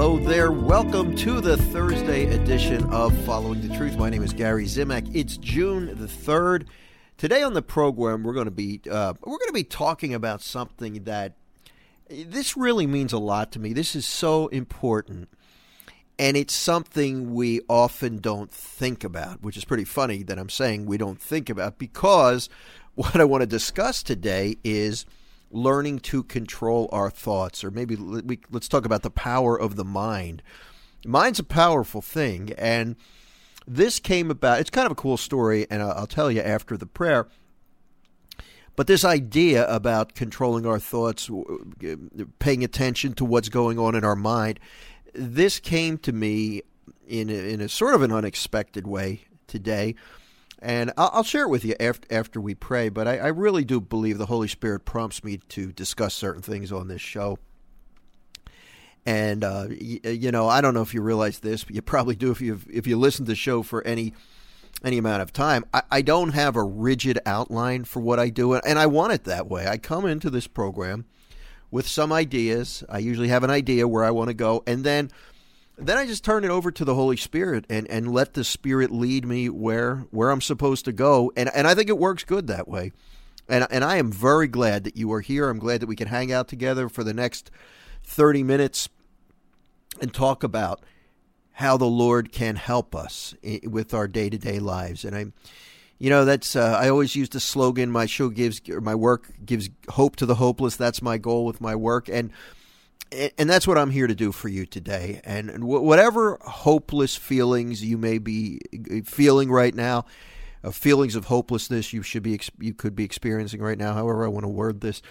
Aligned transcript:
Hello 0.00 0.18
there. 0.18 0.50
Welcome 0.50 1.14
to 1.16 1.42
the 1.42 1.58
Thursday 1.58 2.24
edition 2.34 2.90
of 2.90 3.14
Following 3.26 3.60
the 3.60 3.76
Truth. 3.76 3.98
My 3.98 4.08
name 4.08 4.22
is 4.22 4.32
Gary 4.32 4.64
Zimak. 4.64 5.14
It's 5.14 5.36
June 5.36 5.88
the 5.88 6.06
3rd. 6.06 6.68
Today 7.18 7.42
on 7.42 7.52
the 7.52 7.60
program, 7.60 8.22
we're 8.22 8.32
going 8.32 8.46
to 8.46 8.50
be 8.50 8.80
uh, 8.90 9.12
we're 9.20 9.36
going 9.36 9.48
to 9.48 9.52
be 9.52 9.62
talking 9.62 10.14
about 10.14 10.40
something 10.40 11.04
that 11.04 11.34
this 12.08 12.56
really 12.56 12.86
means 12.86 13.12
a 13.12 13.18
lot 13.18 13.52
to 13.52 13.58
me. 13.58 13.74
This 13.74 13.94
is 13.94 14.06
so 14.06 14.46
important. 14.48 15.28
And 16.18 16.34
it's 16.34 16.54
something 16.54 17.34
we 17.34 17.60
often 17.68 18.20
don't 18.20 18.50
think 18.50 19.04
about, 19.04 19.42
which 19.42 19.58
is 19.58 19.66
pretty 19.66 19.84
funny 19.84 20.22
that 20.22 20.38
I'm 20.38 20.48
saying 20.48 20.86
we 20.86 20.96
don't 20.96 21.20
think 21.20 21.50
about 21.50 21.78
because 21.78 22.48
what 22.94 23.20
I 23.20 23.24
want 23.24 23.42
to 23.42 23.46
discuss 23.46 24.02
today 24.02 24.56
is 24.64 25.04
learning 25.50 25.98
to 25.98 26.22
control 26.22 26.88
our 26.92 27.10
thoughts, 27.10 27.64
or 27.64 27.70
maybe 27.70 27.96
we, 27.96 28.40
let's 28.50 28.68
talk 28.68 28.84
about 28.84 29.02
the 29.02 29.10
power 29.10 29.58
of 29.58 29.76
the 29.76 29.84
mind. 29.84 30.42
Mind's 31.04 31.38
a 31.38 31.44
powerful 31.44 32.02
thing, 32.02 32.52
and 32.56 32.96
this 33.66 33.98
came 33.98 34.30
about. 34.30 34.60
It's 34.60 34.70
kind 34.70 34.86
of 34.86 34.92
a 34.92 34.96
cool 34.96 35.16
story, 35.16 35.66
and 35.70 35.82
I'll, 35.82 36.06
tell 36.06 36.30
you 36.30 36.40
after 36.40 36.76
the 36.76 36.86
prayer. 36.86 37.28
But 38.76 38.86
this 38.86 39.04
idea 39.04 39.66
about 39.66 40.14
controlling 40.14 40.66
our 40.66 40.78
thoughts, 40.78 41.28
paying 42.38 42.64
attention 42.64 43.14
to 43.14 43.24
what's 43.24 43.48
going 43.48 43.78
on 43.78 43.94
in 43.94 44.04
our 44.04 44.16
mind, 44.16 44.60
this 45.14 45.58
came 45.58 45.98
to 45.98 46.12
me 46.12 46.62
in 47.06 47.28
a, 47.28 47.52
in 47.52 47.60
a 47.60 47.68
sort 47.68 47.94
of 47.94 48.02
an 48.02 48.12
unexpected 48.12 48.86
way 48.86 49.22
today. 49.46 49.96
And 50.62 50.92
I'll, 50.98 51.22
share 51.22 51.44
it 51.44 51.48
with 51.48 51.64
you 51.64 51.74
after, 52.10 52.40
we 52.40 52.54
pray, 52.54 52.90
but 52.90 53.08
I, 53.08 53.28
really 53.28 53.64
do 53.64 53.80
believe 53.80 54.18
the 54.18 54.26
Holy 54.26 54.48
Spirit 54.48 54.84
prompts 54.84 55.24
me 55.24 55.38
to 55.50 55.72
discuss 55.72 56.12
certain 56.12 56.42
things 56.42 56.70
on 56.70 56.88
this 56.88 57.00
show. 57.00 57.38
And 59.06 59.42
uh, 59.42 59.68
you, 59.70 60.00
you 60.04 60.30
know, 60.30 60.48
I 60.48 60.60
don't 60.60 60.74
know 60.74 60.82
if 60.82 60.92
you 60.92 61.00
realize 61.00 61.38
this, 61.38 61.64
but 61.64 61.74
you 61.74 61.80
probably 61.80 62.14
do 62.14 62.30
if 62.30 62.42
you 62.42 62.60
if 62.70 62.86
you 62.86 62.98
listen 62.98 63.24
to 63.24 63.32
the 63.32 63.36
show 63.36 63.62
for 63.62 63.82
any 63.86 64.12
any 64.84 64.98
amount 64.98 65.22
of 65.22 65.32
time. 65.32 65.64
I, 65.72 65.82
I 65.90 66.02
don't 66.02 66.30
have 66.30 66.54
a 66.54 66.62
rigid 66.62 67.18
outline 67.24 67.84
for 67.84 68.00
what 68.00 68.18
I 68.18 68.28
do, 68.28 68.52
and 68.52 68.78
I 68.78 68.86
want 68.86 69.14
it 69.14 69.24
that 69.24 69.48
way. 69.48 69.66
I 69.66 69.78
come 69.78 70.04
into 70.04 70.28
this 70.28 70.46
program 70.46 71.06
with 71.70 71.88
some 71.88 72.12
ideas. 72.12 72.84
I 72.90 72.98
usually 72.98 73.28
have 73.28 73.42
an 73.42 73.50
idea 73.50 73.88
where 73.88 74.04
I 74.04 74.10
want 74.10 74.28
to 74.28 74.34
go, 74.34 74.62
and 74.66 74.84
then 74.84 75.10
then 75.80 75.96
I 75.96 76.06
just 76.06 76.24
turn 76.24 76.44
it 76.44 76.50
over 76.50 76.70
to 76.70 76.84
the 76.84 76.94
Holy 76.94 77.16
Spirit 77.16 77.64
and, 77.68 77.88
and 77.88 78.12
let 78.12 78.34
the 78.34 78.44
Spirit 78.44 78.90
lead 78.90 79.24
me 79.24 79.48
where 79.48 80.06
where 80.10 80.30
I'm 80.30 80.40
supposed 80.40 80.84
to 80.84 80.92
go. 80.92 81.32
And 81.36 81.50
and 81.54 81.66
I 81.66 81.74
think 81.74 81.88
it 81.88 81.98
works 81.98 82.24
good 82.24 82.46
that 82.46 82.68
way. 82.68 82.92
And 83.48 83.66
and 83.70 83.84
I 83.84 83.96
am 83.96 84.12
very 84.12 84.46
glad 84.46 84.84
that 84.84 84.96
you 84.96 85.12
are 85.12 85.20
here. 85.20 85.48
I'm 85.48 85.58
glad 85.58 85.80
that 85.80 85.86
we 85.86 85.96
can 85.96 86.08
hang 86.08 86.32
out 86.32 86.48
together 86.48 86.88
for 86.88 87.04
the 87.04 87.14
next 87.14 87.50
30 88.04 88.42
minutes 88.42 88.88
and 90.00 90.12
talk 90.12 90.42
about 90.42 90.82
how 91.52 91.76
the 91.76 91.84
Lord 91.84 92.32
can 92.32 92.56
help 92.56 92.94
us 92.94 93.34
with 93.64 93.92
our 93.92 94.08
day-to-day 94.08 94.58
lives. 94.58 95.04
And 95.04 95.14
I'm 95.16 95.32
you 95.98 96.08
know 96.10 96.24
that's 96.24 96.56
uh, 96.56 96.78
I 96.80 96.88
always 96.88 97.14
use 97.14 97.28
the 97.28 97.40
slogan 97.40 97.90
my 97.90 98.06
show 98.06 98.28
gives 98.28 98.60
my 98.68 98.94
work 98.94 99.32
gives 99.44 99.68
hope 99.90 100.16
to 100.16 100.26
the 100.26 100.36
hopeless. 100.36 100.76
That's 100.76 101.02
my 101.02 101.18
goal 101.18 101.44
with 101.44 101.60
my 101.60 101.74
work 101.74 102.08
and 102.08 102.30
and 103.12 103.50
that's 103.50 103.66
what 103.66 103.78
I'm 103.78 103.90
here 103.90 104.06
to 104.06 104.14
do 104.14 104.32
for 104.32 104.48
you 104.48 104.66
today. 104.66 105.20
And 105.24 105.64
whatever 105.64 106.38
hopeless 106.42 107.16
feelings 107.16 107.84
you 107.84 107.98
may 107.98 108.18
be 108.18 108.60
feeling 109.04 109.50
right 109.50 109.74
now, 109.74 110.04
uh, 110.62 110.70
feelings 110.70 111.16
of 111.16 111.26
hopelessness 111.26 111.92
you 111.92 112.02
should 112.02 112.22
be 112.22 112.38
you 112.58 112.74
could 112.74 112.94
be 112.94 113.04
experiencing 113.04 113.60
right 113.60 113.78
now. 113.78 113.94
However, 113.94 114.24
I 114.24 114.28
want 114.28 114.44
to 114.44 114.48
word 114.48 114.80
this, 114.80 115.02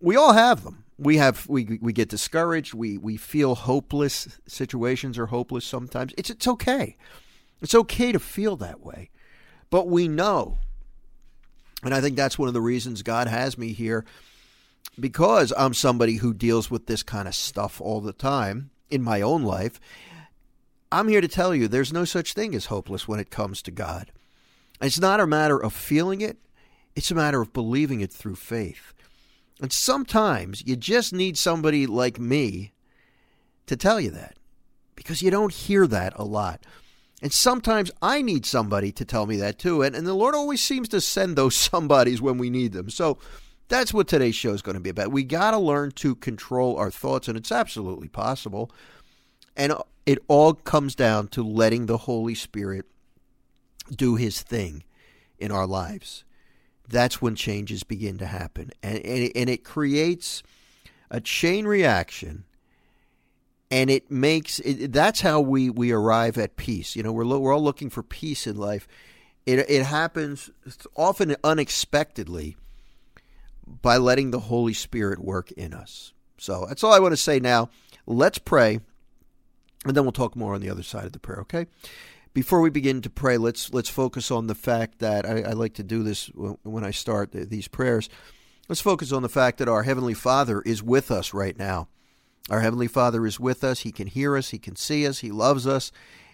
we 0.00 0.16
all 0.16 0.32
have 0.32 0.64
them. 0.64 0.84
We 0.98 1.16
have 1.18 1.48
we 1.48 1.78
we 1.80 1.92
get 1.92 2.08
discouraged. 2.08 2.74
We 2.74 2.98
we 2.98 3.16
feel 3.16 3.54
hopeless. 3.54 4.40
Situations 4.46 5.16
are 5.18 5.26
hopeless 5.26 5.64
sometimes. 5.64 6.12
It's 6.18 6.30
it's 6.30 6.48
okay. 6.48 6.96
It's 7.62 7.74
okay 7.74 8.12
to 8.12 8.18
feel 8.18 8.56
that 8.56 8.80
way, 8.80 9.10
but 9.70 9.88
we 9.88 10.06
know, 10.06 10.58
and 11.82 11.92
I 11.92 12.00
think 12.00 12.16
that's 12.16 12.38
one 12.38 12.46
of 12.46 12.54
the 12.54 12.60
reasons 12.60 13.02
God 13.02 13.26
has 13.26 13.58
me 13.58 13.72
here 13.72 14.04
because 14.98 15.52
I'm 15.56 15.74
somebody 15.74 16.16
who 16.16 16.34
deals 16.34 16.70
with 16.70 16.86
this 16.86 17.02
kind 17.02 17.28
of 17.28 17.34
stuff 17.34 17.80
all 17.80 18.00
the 18.00 18.12
time 18.12 18.70
in 18.90 19.02
my 19.02 19.20
own 19.20 19.42
life, 19.42 19.80
I'm 20.90 21.08
here 21.08 21.20
to 21.20 21.28
tell 21.28 21.54
you 21.54 21.68
there's 21.68 21.92
no 21.92 22.04
such 22.04 22.32
thing 22.32 22.54
as 22.54 22.66
hopeless 22.66 23.06
when 23.06 23.20
it 23.20 23.30
comes 23.30 23.62
to 23.62 23.70
God. 23.70 24.10
It's 24.80 25.00
not 25.00 25.20
a 25.20 25.26
matter 25.26 25.58
of 25.62 25.72
feeling 25.72 26.20
it, 26.20 26.38
it's 26.96 27.10
a 27.10 27.14
matter 27.14 27.40
of 27.40 27.52
believing 27.52 28.00
it 28.00 28.12
through 28.12 28.36
faith. 28.36 28.94
And 29.60 29.72
sometimes 29.72 30.62
you 30.66 30.76
just 30.76 31.12
need 31.12 31.36
somebody 31.36 31.86
like 31.86 32.18
me 32.18 32.72
to 33.66 33.76
tell 33.76 34.00
you 34.00 34.10
that 34.10 34.36
because 34.94 35.20
you 35.20 35.30
don't 35.30 35.52
hear 35.52 35.86
that 35.86 36.12
a 36.16 36.24
lot. 36.24 36.64
And 37.20 37.32
sometimes 37.32 37.90
I 38.00 38.22
need 38.22 38.46
somebody 38.46 38.92
to 38.92 39.04
tell 39.04 39.26
me 39.26 39.36
that 39.38 39.58
too. 39.58 39.82
And, 39.82 39.96
and 39.96 40.06
the 40.06 40.14
Lord 40.14 40.34
always 40.34 40.60
seems 40.60 40.88
to 40.90 41.00
send 41.00 41.36
those 41.36 41.54
somebodies 41.70 42.22
when 42.22 42.38
we 42.38 42.50
need 42.50 42.72
them. 42.72 42.90
So 42.90 43.18
that's 43.68 43.92
what 43.92 44.08
today's 44.08 44.34
show 44.34 44.52
is 44.52 44.62
going 44.62 44.74
to 44.74 44.80
be 44.80 44.90
about. 44.90 45.12
We 45.12 45.24
got 45.24 45.52
to 45.52 45.58
learn 45.58 45.92
to 45.92 46.14
control 46.14 46.76
our 46.76 46.90
thoughts, 46.90 47.28
and 47.28 47.36
it's 47.36 47.52
absolutely 47.52 48.08
possible. 48.08 48.70
And 49.56 49.72
uh, 49.72 49.82
it 50.06 50.18
all 50.28 50.54
comes 50.54 50.94
down 50.94 51.28
to 51.28 51.42
letting 51.42 51.86
the 51.86 51.98
Holy 51.98 52.34
Spirit 52.34 52.86
do 53.94 54.16
his 54.16 54.42
thing 54.42 54.84
in 55.38 55.52
our 55.52 55.66
lives. 55.66 56.24
That's 56.88 57.20
when 57.20 57.34
changes 57.34 57.82
begin 57.82 58.16
to 58.18 58.26
happen. 58.26 58.70
And, 58.82 58.96
and, 58.98 59.18
it, 59.24 59.32
and 59.34 59.50
it 59.50 59.64
creates 59.64 60.42
a 61.10 61.20
chain 61.20 61.66
reaction 61.66 62.44
and 63.70 63.90
it 63.90 64.10
makes 64.10 64.60
it, 64.60 64.92
that's 64.92 65.20
how 65.20 65.40
we 65.40 65.70
we 65.70 65.90
arrive 65.92 66.38
at 66.38 66.56
peace 66.56 66.96
you 66.96 67.02
know 67.02 67.12
we're 67.12 67.24
we're 67.24 67.52
all 67.52 67.62
looking 67.62 67.90
for 67.90 68.02
peace 68.02 68.46
in 68.46 68.56
life 68.56 68.88
it 69.46 69.58
it 69.70 69.84
happens 69.84 70.50
often 70.96 71.36
unexpectedly 71.44 72.56
by 73.82 73.96
letting 73.96 74.30
the 74.30 74.40
Holy 74.40 74.74
Spirit 74.74 75.18
work 75.18 75.52
in 75.52 75.74
us. 75.74 76.12
So 76.38 76.66
that's 76.68 76.84
all 76.84 76.92
I 76.92 77.00
want 77.00 77.12
to 77.12 77.16
say 77.16 77.40
now. 77.40 77.70
Let's 78.06 78.38
pray, 78.38 78.80
and 79.84 79.96
then 79.96 80.04
we'll 80.04 80.12
talk 80.12 80.36
more 80.36 80.54
on 80.54 80.60
the 80.60 80.70
other 80.70 80.82
side 80.82 81.04
of 81.04 81.12
the 81.12 81.18
prayer, 81.18 81.40
okay? 81.40 81.66
Before 82.32 82.60
we 82.60 82.70
begin 82.70 83.02
to 83.02 83.10
pray, 83.10 83.36
let's 83.36 83.72
let's 83.72 83.88
focus 83.88 84.30
on 84.30 84.46
the 84.46 84.54
fact 84.54 85.00
that 85.00 85.26
I, 85.26 85.42
I 85.42 85.52
like 85.52 85.74
to 85.74 85.82
do 85.82 86.02
this 86.02 86.30
when 86.62 86.84
I 86.84 86.90
start 86.90 87.32
these 87.32 87.68
prayers. 87.68 88.08
Let's 88.68 88.80
focus 88.80 89.12
on 89.12 89.22
the 89.22 89.28
fact 89.28 89.58
that 89.58 89.68
our 89.68 89.82
Heavenly 89.82 90.14
Father 90.14 90.60
is 90.62 90.82
with 90.82 91.10
us 91.10 91.34
right 91.34 91.58
now. 91.58 91.88
Our 92.50 92.60
Heavenly 92.60 92.86
Father 92.86 93.26
is 93.26 93.40
with 93.40 93.64
us. 93.64 93.80
He 93.80 93.92
can 93.92 94.06
hear 94.06 94.36
us, 94.36 94.50
He 94.50 94.58
can 94.58 94.76
see 94.76 95.06
us, 95.06 95.18
He 95.18 95.30
loves 95.30 95.66
us, 95.66 95.90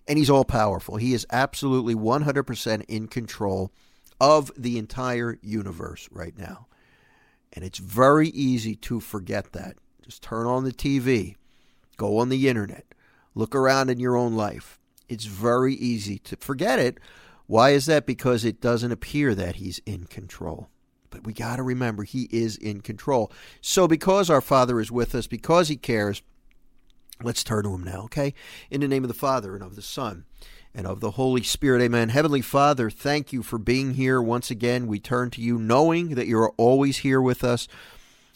and 0.07 0.19
He's 0.19 0.31
all 0.31 0.45
powerful. 0.45 0.97
He 0.97 1.15
is 1.15 1.27
absolutely 1.33 1.95
100% 1.95 2.85
in 2.89 3.09
control 3.09 3.73
of 4.21 4.53
the 4.57 4.79
entire 4.79 5.39
universe 5.43 6.09
right 6.13 6.37
now. 6.37 6.67
And 7.55 7.65
it's 7.65 7.79
very 7.79 8.29
easy 8.29 8.75
to 8.77 9.01
forget 9.01 9.53
that. 9.53 9.77
Just 10.03 10.23
turn 10.23 10.47
on 10.47 10.65
the 10.65 10.73
TV, 10.73 11.37
go 11.97 12.19
on 12.19 12.29
the 12.29 12.49
internet, 12.49 12.85
look 13.35 13.55
around 13.55 13.89
in 13.89 14.01
your 14.01 14.17
own 14.17 14.35
life. 14.35 14.79
It's 15.09 15.25
very 15.25 15.75
easy 15.75 16.19
to 16.19 16.37
forget 16.37 16.79
it. 16.79 16.99
Why 17.47 17.71
is 17.71 17.87
that? 17.87 18.07
Because 18.07 18.45
it 18.45 18.61
doesn't 18.61 18.93
appear 18.93 19.35
that 19.35 19.57
he's 19.57 19.81
in 19.87 20.07
control. 20.07 20.69
But 21.11 21.25
we 21.25 21.33
got 21.33 21.57
to 21.57 21.63
remember 21.63 22.03
he 22.03 22.29
is 22.33 22.57
in 22.57 22.81
control. 22.81 23.31
So, 23.61 23.87
because 23.87 24.29
our 24.29 24.41
Father 24.41 24.81
is 24.81 24.91
with 24.91 25.15
us, 25.15 25.27
because 25.27 25.69
he 25.69 25.77
cares, 25.77 26.23
let's 27.23 27.45
turn 27.45 27.65
to 27.65 27.75
him 27.75 27.85
now, 27.85 28.03
okay? 28.05 28.35
In 28.71 28.81
the 28.81 28.89
name 28.89 29.05
of 29.05 29.09
the 29.09 29.15
Father 29.15 29.55
and 29.55 29.63
of 29.63 29.77
the 29.77 29.83
Son 29.83 30.25
and 30.75 30.87
of 30.87 31.01
the 31.01 31.13
Holy 31.13 31.43
Spirit. 31.43 31.83
Amen. 31.83 32.09
Heavenly 32.09 32.43
Father, 32.43 32.91
thank 32.91 33.33
you 33.33 33.43
for 33.43 33.59
being 33.59 33.95
here 33.95 34.21
once 34.21 34.51
again. 34.51 34.87
We 34.87 34.99
turn 34.99 35.31
to 35.31 35.41
you 35.41 35.59
knowing 35.59 36.11
that 36.17 36.27
you 36.27 36.39
are 36.39 36.53
always 36.57 36.99
here 36.99 37.21
with 37.21 37.45
us 37.45 37.69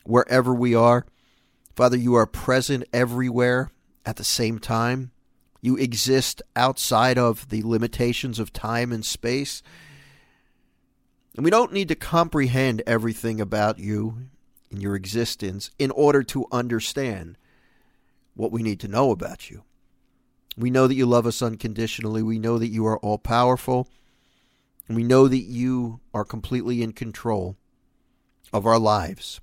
wherever 0.04 0.54
we 0.54 0.74
are. 0.74 1.04
Father, 1.74 1.96
you 1.96 2.14
are 2.14 2.26
present 2.26 2.84
everywhere 2.92 3.70
at 4.06 4.16
the 4.16 4.24
same 4.24 4.58
time. 4.58 5.10
You 5.60 5.76
exist 5.76 6.40
outside 6.54 7.18
of 7.18 7.48
the 7.48 7.62
limitations 7.62 8.38
of 8.38 8.52
time 8.52 8.92
and 8.92 9.04
space. 9.04 9.62
And 11.34 11.44
we 11.44 11.50
don't 11.50 11.72
need 11.72 11.88
to 11.88 11.94
comprehend 11.94 12.82
everything 12.86 13.40
about 13.40 13.78
you 13.78 14.28
and 14.70 14.80
your 14.80 14.94
existence 14.94 15.70
in 15.78 15.90
order 15.90 16.22
to 16.24 16.46
understand 16.52 17.36
what 18.34 18.52
we 18.52 18.62
need 18.62 18.80
to 18.80 18.88
know 18.88 19.10
about 19.10 19.50
you. 19.50 19.62
We 20.58 20.70
know 20.70 20.88
that 20.88 20.96
you 20.96 21.06
love 21.06 21.24
us 21.24 21.40
unconditionally. 21.40 22.22
We 22.22 22.40
know 22.40 22.58
that 22.58 22.66
you 22.66 22.84
are 22.86 22.98
all 22.98 23.18
powerful. 23.18 23.88
And 24.88 24.96
we 24.96 25.04
know 25.04 25.28
that 25.28 25.36
you 25.38 26.00
are 26.12 26.24
completely 26.24 26.82
in 26.82 26.92
control 26.92 27.56
of 28.52 28.66
our 28.66 28.78
lives. 28.78 29.40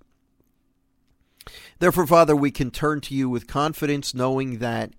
Therefore, 1.80 2.08
Father, 2.08 2.36
we 2.36 2.52
can 2.52 2.70
turn 2.70 3.00
to 3.02 3.16
you 3.16 3.30
with 3.30 3.48
confidence, 3.48 4.14
knowing 4.14 4.58
that 4.58 4.94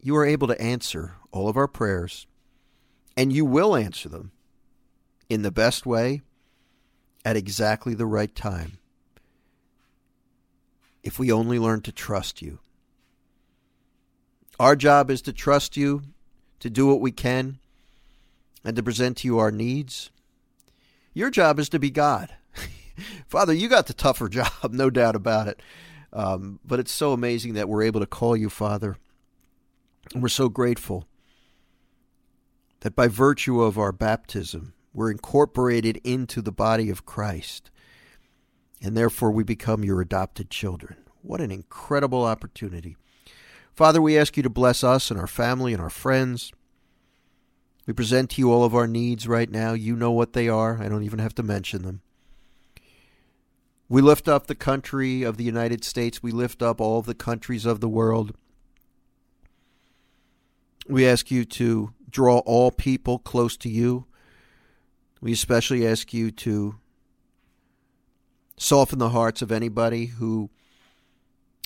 you 0.00 0.16
are 0.16 0.24
able 0.24 0.48
to 0.48 0.60
answer 0.60 1.14
all 1.30 1.48
of 1.48 1.56
our 1.56 1.68
prayers, 1.68 2.26
and 3.16 3.32
you 3.32 3.44
will 3.44 3.76
answer 3.76 4.08
them 4.08 4.32
in 5.28 5.42
the 5.42 5.50
best 5.50 5.84
way 5.84 6.22
at 7.24 7.36
exactly 7.36 7.94
the 7.94 8.06
right 8.06 8.34
time. 8.34 8.78
If 11.02 11.18
we 11.18 11.30
only 11.30 11.58
learn 11.58 11.82
to 11.82 11.92
trust 11.92 12.42
you. 12.42 12.58
Our 14.58 14.74
job 14.74 15.10
is 15.10 15.22
to 15.22 15.32
trust 15.32 15.76
you, 15.76 16.02
to 16.60 16.68
do 16.68 16.86
what 16.86 17.00
we 17.00 17.12
can, 17.12 17.58
and 18.64 18.76
to 18.76 18.82
present 18.82 19.18
to 19.18 19.28
you 19.28 19.38
our 19.38 19.52
needs. 19.52 20.10
Your 21.14 21.30
job 21.30 21.58
is 21.58 21.68
to 21.70 21.78
be 21.78 21.90
God. 21.90 22.34
Father, 23.28 23.52
you 23.52 23.68
got 23.68 23.86
the 23.86 23.94
tougher 23.94 24.28
job, 24.28 24.72
no 24.72 24.90
doubt 24.90 25.14
about 25.14 25.48
it. 25.48 25.62
Um, 26.12 26.58
but 26.64 26.80
it's 26.80 26.92
so 26.92 27.12
amazing 27.12 27.54
that 27.54 27.68
we're 27.68 27.82
able 27.82 28.00
to 28.00 28.06
call 28.06 28.36
you 28.36 28.48
Father. 28.48 28.96
And 30.12 30.22
we're 30.22 30.28
so 30.28 30.48
grateful 30.48 31.06
that 32.80 32.96
by 32.96 33.08
virtue 33.08 33.62
of 33.62 33.78
our 33.78 33.92
baptism, 33.92 34.72
we're 34.94 35.10
incorporated 35.10 36.00
into 36.02 36.40
the 36.40 36.52
body 36.52 36.90
of 36.90 37.04
Christ. 37.04 37.70
And 38.82 38.96
therefore, 38.96 39.30
we 39.30 39.44
become 39.44 39.84
your 39.84 40.00
adopted 40.00 40.50
children. 40.50 40.96
What 41.22 41.40
an 41.40 41.50
incredible 41.50 42.24
opportunity. 42.24 42.96
Father, 43.78 44.02
we 44.02 44.18
ask 44.18 44.36
you 44.36 44.42
to 44.42 44.50
bless 44.50 44.82
us 44.82 45.08
and 45.08 45.20
our 45.20 45.28
family 45.28 45.72
and 45.72 45.80
our 45.80 45.88
friends. 45.88 46.50
We 47.86 47.92
present 47.92 48.30
to 48.30 48.40
you 48.40 48.50
all 48.50 48.64
of 48.64 48.74
our 48.74 48.88
needs 48.88 49.28
right 49.28 49.48
now. 49.48 49.72
You 49.72 49.94
know 49.94 50.10
what 50.10 50.32
they 50.32 50.48
are. 50.48 50.82
I 50.82 50.88
don't 50.88 51.04
even 51.04 51.20
have 51.20 51.36
to 51.36 51.44
mention 51.44 51.82
them. 51.82 52.00
We 53.88 54.02
lift 54.02 54.26
up 54.26 54.48
the 54.48 54.56
country 54.56 55.22
of 55.22 55.36
the 55.36 55.44
United 55.44 55.84
States. 55.84 56.20
We 56.20 56.32
lift 56.32 56.60
up 56.60 56.80
all 56.80 57.02
the 57.02 57.14
countries 57.14 57.64
of 57.64 57.78
the 57.78 57.88
world. 57.88 58.34
We 60.88 61.06
ask 61.06 61.30
you 61.30 61.44
to 61.44 61.92
draw 62.10 62.38
all 62.38 62.72
people 62.72 63.20
close 63.20 63.56
to 63.58 63.68
you. 63.68 64.06
We 65.20 65.30
especially 65.30 65.86
ask 65.86 66.12
you 66.12 66.32
to 66.32 66.74
soften 68.56 68.98
the 68.98 69.10
hearts 69.10 69.40
of 69.40 69.52
anybody 69.52 70.06
who 70.06 70.50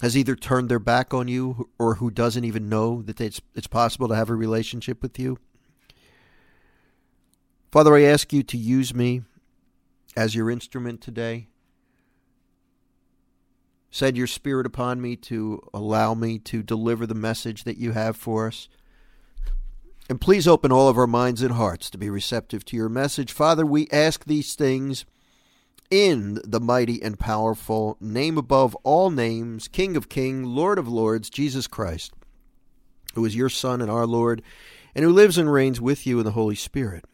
has 0.03 0.17
either 0.17 0.35
turned 0.35 0.69
their 0.69 0.81
back 0.81 1.15
on 1.15 1.29
you 1.29 1.71
or 1.79 1.95
who 1.95 2.11
doesn't 2.11 2.45
even 2.45 2.69
know 2.69 3.03
that 3.03 3.21
it's, 3.21 3.41
it's 3.55 3.69
possible 3.69 4.09
to 4.09 4.17
have 4.17 4.29
a 4.29 4.35
relationship 4.35 5.01
with 5.01 5.17
you. 5.17 5.39
Father, 7.71 7.95
I 7.95 8.03
ask 8.03 8.33
you 8.33 8.43
to 8.43 8.59
use 8.59 8.93
me 8.93 9.23
as 10.17 10.35
your 10.35 10.51
instrument 10.51 11.01
today. 11.01 11.47
Send 13.93 14.17
your 14.17 14.27
spirit 14.27 14.67
upon 14.67 15.01
me 15.01 15.15
to 15.17 15.63
allow 15.73 16.15
me 16.15 16.41
to 16.41 16.65
deliver 16.65 17.07
the 17.07 17.15
message 17.15 17.63
that 17.63 17.79
you 17.79 17.93
have 17.93 18.17
for 18.17 18.49
us. 18.49 18.69
And 20.11 20.21
please 20.21 20.49
open 20.49 20.73
all 20.73 20.89
of 20.89 20.99
our 20.99 21.07
minds 21.07 21.43
and 21.43 21.55
hearts 21.55 21.89
to 21.91 21.97
be 21.97 22.11
receptive 22.11 22.65
to 22.67 22.77
your 22.77 22.89
message. 22.89 23.31
Father, 23.31 23.65
we 23.65 23.89
ask 23.93 24.25
these 24.25 24.57
things 24.57 25.05
in 25.93 26.41
the 26.43 26.59
mighty 26.59 27.03
and 27.03 27.19
powerful 27.19 27.99
name 28.01 28.39
above 28.39 28.75
all 28.77 29.11
names, 29.11 29.69
King 29.69 29.95
of 29.95 30.09
Kings, 30.09 30.47
Lord 30.47 30.79
of 30.79 30.89
Lords, 30.89 31.29
Jesus 31.29 31.67
Christ, 31.67 32.15
who 33.15 33.27
is 33.27 33.37
your 33.37 33.51
Son 33.51 33.83
and 33.83 33.91
our 33.91 34.07
Lord, 34.07 34.41
and 34.95 35.05
who 35.05 35.13
lives 35.13 35.37
and 35.37 35.53
reigns 35.53 35.83
with 35.83 36.07
you 36.07 36.19
in 36.19 36.25
the 36.25 36.31
Holy 36.31 36.55
Spirit, 36.55 37.05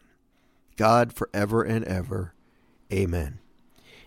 God 0.77 1.11
forever 1.11 1.61
and 1.61 1.83
ever. 1.83 2.33
Amen. 2.89 3.39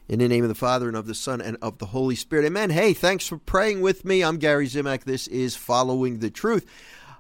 In 0.08 0.20
the 0.20 0.28
name 0.28 0.42
of 0.42 0.48
the 0.48 0.54
Father, 0.54 0.88
and 0.88 0.96
of 0.96 1.06
the 1.06 1.14
Son, 1.14 1.42
and 1.42 1.58
of 1.60 1.76
the 1.76 1.86
Holy 1.86 2.16
Spirit. 2.16 2.46
Amen. 2.46 2.70
Hey, 2.70 2.94
thanks 2.94 3.28
for 3.28 3.36
praying 3.36 3.82
with 3.82 4.06
me. 4.06 4.24
I'm 4.24 4.38
Gary 4.38 4.66
Zimak. 4.66 5.04
This 5.04 5.26
is 5.26 5.54
Following 5.54 6.20
the 6.20 6.30
Truth. 6.30 6.64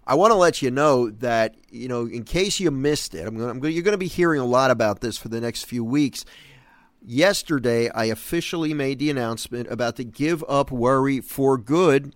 I 0.06 0.14
want 0.14 0.30
to 0.30 0.36
let 0.36 0.62
you 0.62 0.70
know 0.70 1.10
that, 1.10 1.54
you 1.70 1.86
know, 1.86 2.06
in 2.06 2.24
case 2.24 2.60
you 2.60 2.70
missed 2.70 3.14
it, 3.14 3.26
I'm 3.26 3.36
going, 3.36 3.50
I'm 3.50 3.60
going, 3.60 3.74
you're 3.74 3.82
going 3.82 3.92
to 3.92 3.98
be 3.98 4.08
hearing 4.08 4.40
a 4.40 4.46
lot 4.46 4.70
about 4.70 5.02
this 5.02 5.18
for 5.18 5.28
the 5.28 5.40
next 5.40 5.64
few 5.64 5.84
weeks. 5.84 6.24
Yesterday, 7.04 7.90
I 7.90 8.04
officially 8.04 8.72
made 8.74 9.00
the 9.00 9.10
announcement 9.10 9.66
about 9.68 9.96
the 9.96 10.04
Give 10.04 10.44
Up 10.48 10.70
Worry 10.70 11.20
for 11.20 11.58
Good 11.58 12.14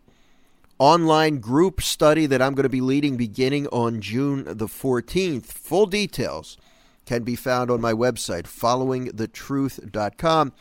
online 0.79 1.41
group 1.41 1.83
study 1.83 2.27
that 2.27 2.41
I'm 2.41 2.55
going 2.55 2.63
to 2.63 2.69
be 2.69 2.81
leading 2.81 3.17
beginning 3.17 3.67
on 3.69 4.01
June 4.01 4.45
the 4.45 4.67
14th. 4.67 5.47
Full 5.47 5.87
details 5.87 6.57
can 7.05 7.25
be 7.25 7.35
found 7.35 7.69
on 7.69 7.81
my 7.81 7.93
website, 7.93 8.45
followingthetruth.com. 8.45 10.53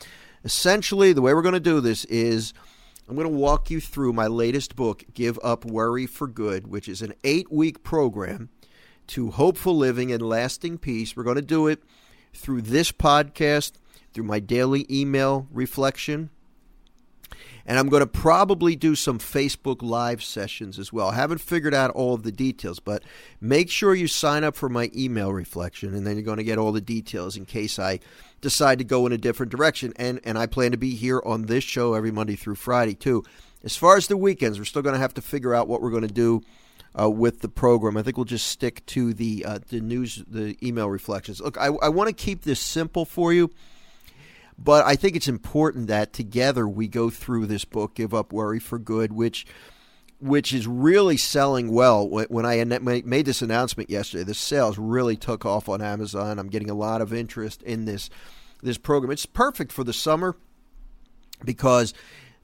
Essentially, 0.44 1.12
the 1.12 1.22
way 1.22 1.32
we're 1.32 1.42
going 1.42 1.54
to 1.54 1.60
do 1.60 1.80
this 1.80 2.04
is 2.06 2.52
I'm 3.08 3.14
going 3.14 3.28
to 3.28 3.32
walk 3.32 3.70
you 3.70 3.80
through 3.80 4.12
my 4.12 4.26
latest 4.26 4.74
book, 4.74 5.04
Give 5.14 5.38
Up 5.44 5.64
Worry 5.64 6.06
for 6.06 6.26
Good, 6.26 6.66
which 6.66 6.88
is 6.88 7.00
an 7.00 7.14
eight 7.22 7.52
week 7.52 7.84
program 7.84 8.48
to 9.08 9.30
hopeful 9.30 9.76
living 9.76 10.10
and 10.10 10.20
lasting 10.20 10.78
peace. 10.78 11.16
We're 11.16 11.22
going 11.22 11.36
to 11.36 11.42
do 11.42 11.68
it 11.68 11.84
through 12.34 12.62
this 12.62 12.90
podcast, 12.90 13.74
through 14.16 14.24
my 14.24 14.40
daily 14.40 14.86
email 14.90 15.46
reflection, 15.52 16.30
and 17.66 17.78
I'm 17.78 17.90
going 17.90 18.00
to 18.00 18.06
probably 18.06 18.74
do 18.74 18.94
some 18.94 19.18
Facebook 19.18 19.82
Live 19.82 20.22
sessions 20.22 20.78
as 20.78 20.90
well. 20.90 21.08
I 21.08 21.16
haven't 21.16 21.42
figured 21.42 21.74
out 21.74 21.90
all 21.90 22.14
of 22.14 22.22
the 22.22 22.32
details, 22.32 22.80
but 22.80 23.02
make 23.42 23.68
sure 23.68 23.94
you 23.94 24.08
sign 24.08 24.42
up 24.42 24.56
for 24.56 24.70
my 24.70 24.90
email 24.96 25.34
reflection, 25.34 25.94
and 25.94 26.06
then 26.06 26.16
you're 26.16 26.24
going 26.24 26.38
to 26.38 26.44
get 26.44 26.56
all 26.56 26.72
the 26.72 26.80
details 26.80 27.36
in 27.36 27.44
case 27.44 27.78
I 27.78 28.00
decide 28.40 28.78
to 28.78 28.84
go 28.84 29.04
in 29.06 29.12
a 29.12 29.18
different 29.18 29.52
direction. 29.52 29.92
And, 29.96 30.18
and 30.24 30.38
I 30.38 30.46
plan 30.46 30.70
to 30.70 30.78
be 30.78 30.94
here 30.94 31.20
on 31.26 31.42
this 31.42 31.62
show 31.62 31.92
every 31.92 32.10
Monday 32.10 32.36
through 32.36 32.54
Friday, 32.54 32.94
too. 32.94 33.22
As 33.62 33.76
far 33.76 33.98
as 33.98 34.06
the 34.06 34.16
weekends, 34.16 34.58
we're 34.58 34.64
still 34.64 34.80
going 34.80 34.94
to 34.94 34.98
have 34.98 35.12
to 35.14 35.20
figure 35.20 35.54
out 35.54 35.68
what 35.68 35.82
we're 35.82 35.90
going 35.90 36.08
to 36.08 36.08
do. 36.08 36.42
Uh, 36.98 37.10
with 37.10 37.42
the 37.42 37.48
program. 37.50 37.98
I 37.98 38.02
think 38.02 38.16
we'll 38.16 38.24
just 38.24 38.46
stick 38.46 38.86
to 38.86 39.12
the 39.12 39.44
uh, 39.44 39.58
the 39.68 39.82
news, 39.82 40.24
the 40.26 40.56
email 40.66 40.88
reflections. 40.88 41.42
Look, 41.42 41.58
I, 41.58 41.66
I 41.66 41.90
want 41.90 42.08
to 42.08 42.14
keep 42.14 42.40
this 42.40 42.58
simple 42.58 43.04
for 43.04 43.34
you. 43.34 43.50
But 44.58 44.86
I 44.86 44.96
think 44.96 45.16
it's 45.16 45.28
important 45.28 45.88
that 45.88 46.12
together 46.12 46.66
we 46.66 46.88
go 46.88 47.10
through 47.10 47.46
this 47.46 47.64
book, 47.64 47.94
Give 47.94 48.14
Up 48.14 48.32
Worry 48.32 48.58
for 48.58 48.78
Good, 48.78 49.12
which 49.12 49.46
which 50.18 50.54
is 50.54 50.66
really 50.66 51.18
selling 51.18 51.70
well. 51.70 52.08
When 52.08 52.46
I 52.46 52.64
made 52.64 53.26
this 53.26 53.42
announcement 53.42 53.90
yesterday, 53.90 54.24
the 54.24 54.32
sales 54.34 54.78
really 54.78 55.16
took 55.16 55.44
off 55.44 55.68
on 55.68 55.82
Amazon. 55.82 56.38
I'm 56.38 56.48
getting 56.48 56.70
a 56.70 56.74
lot 56.74 57.02
of 57.02 57.12
interest 57.12 57.62
in 57.62 57.84
this 57.84 58.08
this 58.62 58.78
program. 58.78 59.10
It's 59.10 59.26
perfect 59.26 59.72
for 59.72 59.84
the 59.84 59.92
summer 59.92 60.36
because 61.44 61.92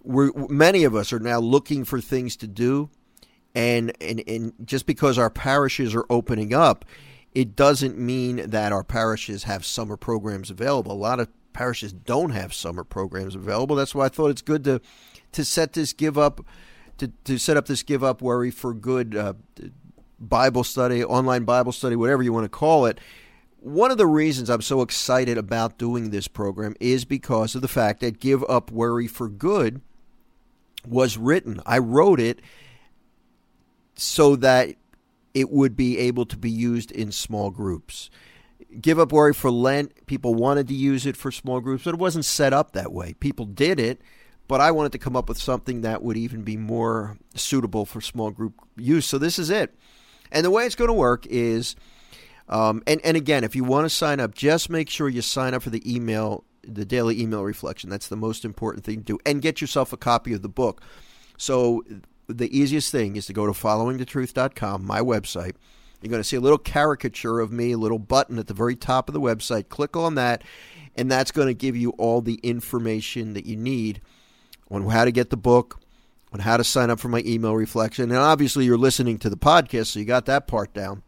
we're 0.02 0.32
many 0.48 0.84
of 0.84 0.94
us 0.94 1.12
are 1.12 1.20
now 1.20 1.38
looking 1.38 1.84
for 1.84 2.00
things 2.00 2.36
to 2.36 2.46
do, 2.46 2.90
and 3.54 3.92
and 4.02 4.22
and 4.26 4.52
just 4.64 4.84
because 4.84 5.16
our 5.16 5.30
parishes 5.30 5.94
are 5.94 6.04
opening 6.10 6.52
up, 6.52 6.84
it 7.34 7.56
doesn't 7.56 7.98
mean 7.98 8.50
that 8.50 8.72
our 8.72 8.84
parishes 8.84 9.44
have 9.44 9.64
summer 9.64 9.96
programs 9.96 10.50
available. 10.50 10.92
A 10.92 10.94
lot 10.94 11.20
of 11.20 11.28
parishes 11.52 11.92
don't 11.92 12.30
have 12.30 12.54
summer 12.54 12.84
programs 12.84 13.34
available. 13.34 13.76
That's 13.76 13.94
why 13.94 14.06
I 14.06 14.08
thought 14.08 14.30
it's 14.30 14.42
good 14.42 14.64
to 14.64 14.80
to 15.32 15.44
set 15.44 15.72
this 15.72 15.92
give 15.92 16.18
up 16.18 16.44
to, 16.98 17.08
to 17.24 17.38
set 17.38 17.56
up 17.56 17.66
this 17.66 17.82
give 17.82 18.04
up 18.04 18.22
worry 18.22 18.50
for 18.50 18.74
good 18.74 19.16
uh, 19.16 19.34
Bible 20.18 20.64
study, 20.64 21.02
online 21.02 21.44
Bible 21.44 21.72
study, 21.72 21.96
whatever 21.96 22.22
you 22.22 22.32
want 22.32 22.44
to 22.44 22.48
call 22.48 22.86
it. 22.86 22.98
One 23.58 23.90
of 23.90 23.98
the 23.98 24.06
reasons 24.06 24.50
I'm 24.50 24.62
so 24.62 24.82
excited 24.82 25.38
about 25.38 25.78
doing 25.78 26.10
this 26.10 26.28
program 26.28 26.74
is 26.80 27.04
because 27.04 27.54
of 27.54 27.62
the 27.62 27.68
fact 27.68 28.00
that 28.00 28.18
Give 28.18 28.44
Up 28.48 28.70
Worry 28.70 29.06
for 29.06 29.28
Good 29.28 29.80
was 30.86 31.16
written. 31.16 31.60
I 31.64 31.78
wrote 31.78 32.20
it 32.20 32.40
so 33.94 34.36
that 34.36 34.74
it 35.34 35.50
would 35.50 35.76
be 35.76 35.98
able 35.98 36.26
to 36.26 36.36
be 36.36 36.50
used 36.50 36.90
in 36.90 37.12
small 37.12 37.50
groups. 37.50 38.10
Give 38.80 38.98
Up 38.98 39.12
Worry 39.12 39.34
for 39.34 39.50
Lent, 39.50 40.06
people 40.06 40.34
wanted 40.34 40.68
to 40.68 40.74
use 40.74 41.06
it 41.06 41.16
for 41.16 41.30
small 41.30 41.60
groups, 41.60 41.84
but 41.84 41.94
it 41.94 42.00
wasn't 42.00 42.24
set 42.24 42.52
up 42.52 42.72
that 42.72 42.92
way. 42.92 43.14
People 43.14 43.46
did 43.46 43.78
it, 43.78 44.00
but 44.48 44.60
I 44.60 44.70
wanted 44.70 44.92
to 44.92 44.98
come 44.98 45.16
up 45.16 45.28
with 45.28 45.38
something 45.38 45.82
that 45.82 46.02
would 46.02 46.16
even 46.16 46.42
be 46.42 46.56
more 46.56 47.16
suitable 47.34 47.84
for 47.84 48.00
small 48.00 48.30
group 48.30 48.54
use. 48.76 49.06
So 49.06 49.18
this 49.18 49.38
is 49.38 49.50
it. 49.50 49.74
And 50.30 50.44
the 50.44 50.50
way 50.50 50.64
it's 50.64 50.74
going 50.74 50.88
to 50.88 50.94
work 50.94 51.26
is, 51.26 51.76
um, 52.48 52.82
and, 52.86 53.00
and 53.04 53.16
again, 53.16 53.44
if 53.44 53.54
you 53.54 53.64
want 53.64 53.84
to 53.84 53.90
sign 53.90 54.20
up, 54.20 54.34
just 54.34 54.70
make 54.70 54.88
sure 54.88 55.08
you 55.08 55.22
sign 55.22 55.54
up 55.54 55.62
for 55.62 55.70
the 55.70 55.94
email, 55.94 56.44
the 56.62 56.84
daily 56.84 57.20
email 57.20 57.42
reflection. 57.42 57.90
That's 57.90 58.08
the 58.08 58.16
most 58.16 58.44
important 58.44 58.84
thing 58.84 58.98
to 58.98 59.04
do. 59.04 59.18
And 59.26 59.42
get 59.42 59.60
yourself 59.60 59.92
a 59.92 59.96
copy 59.96 60.32
of 60.32 60.42
the 60.42 60.48
book. 60.48 60.82
So 61.36 61.82
the 62.28 62.56
easiest 62.56 62.90
thing 62.90 63.16
is 63.16 63.26
to 63.26 63.32
go 63.32 63.46
to 63.46 63.52
followingthetruth.com, 63.52 64.86
my 64.86 65.00
website 65.00 65.54
you're 66.02 66.10
going 66.10 66.22
to 66.22 66.28
see 66.28 66.36
a 66.36 66.40
little 66.40 66.58
caricature 66.58 67.40
of 67.40 67.52
me, 67.52 67.72
a 67.72 67.78
little 67.78 67.98
button 67.98 68.38
at 68.38 68.46
the 68.46 68.54
very 68.54 68.76
top 68.76 69.08
of 69.08 69.12
the 69.12 69.20
website. 69.20 69.68
Click 69.68 69.96
on 69.96 70.14
that. 70.16 70.42
and 70.94 71.10
that's 71.10 71.30
going 71.30 71.48
to 71.48 71.54
give 71.54 71.76
you 71.76 71.90
all 71.90 72.20
the 72.20 72.38
information 72.42 73.32
that 73.34 73.46
you 73.46 73.56
need 73.56 74.00
on 74.70 74.88
how 74.88 75.04
to 75.04 75.12
get 75.12 75.30
the 75.30 75.36
book, 75.36 75.80
on 76.32 76.40
how 76.40 76.56
to 76.56 76.64
sign 76.64 76.90
up 76.90 77.00
for 77.00 77.08
my 77.08 77.22
email 77.24 77.54
reflection. 77.54 78.10
And 78.10 78.18
obviously, 78.18 78.64
you're 78.64 78.78
listening 78.78 79.18
to 79.18 79.30
the 79.30 79.36
podcast, 79.36 79.86
so 79.86 80.00
you 80.00 80.04
got 80.04 80.26
that 80.26 80.46
part 80.46 80.74
down. 80.74 81.02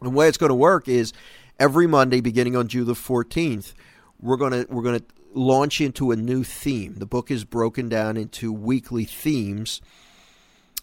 And 0.00 0.10
the 0.10 0.16
way 0.16 0.28
it's 0.28 0.38
going 0.38 0.50
to 0.50 0.54
work 0.54 0.88
is 0.88 1.12
every 1.58 1.86
Monday, 1.86 2.20
beginning 2.20 2.56
on 2.56 2.68
June 2.68 2.86
the 2.86 2.94
14th, 2.94 3.74
we're 4.20 4.36
going 4.36 4.52
to 4.52 4.66
we're 4.70 4.82
going 4.82 5.00
to 5.00 5.06
launch 5.32 5.80
into 5.80 6.10
a 6.10 6.16
new 6.16 6.42
theme. 6.42 6.94
The 6.96 7.06
book 7.06 7.30
is 7.30 7.44
broken 7.44 7.88
down 7.88 8.16
into 8.16 8.52
weekly 8.52 9.04
themes 9.04 9.80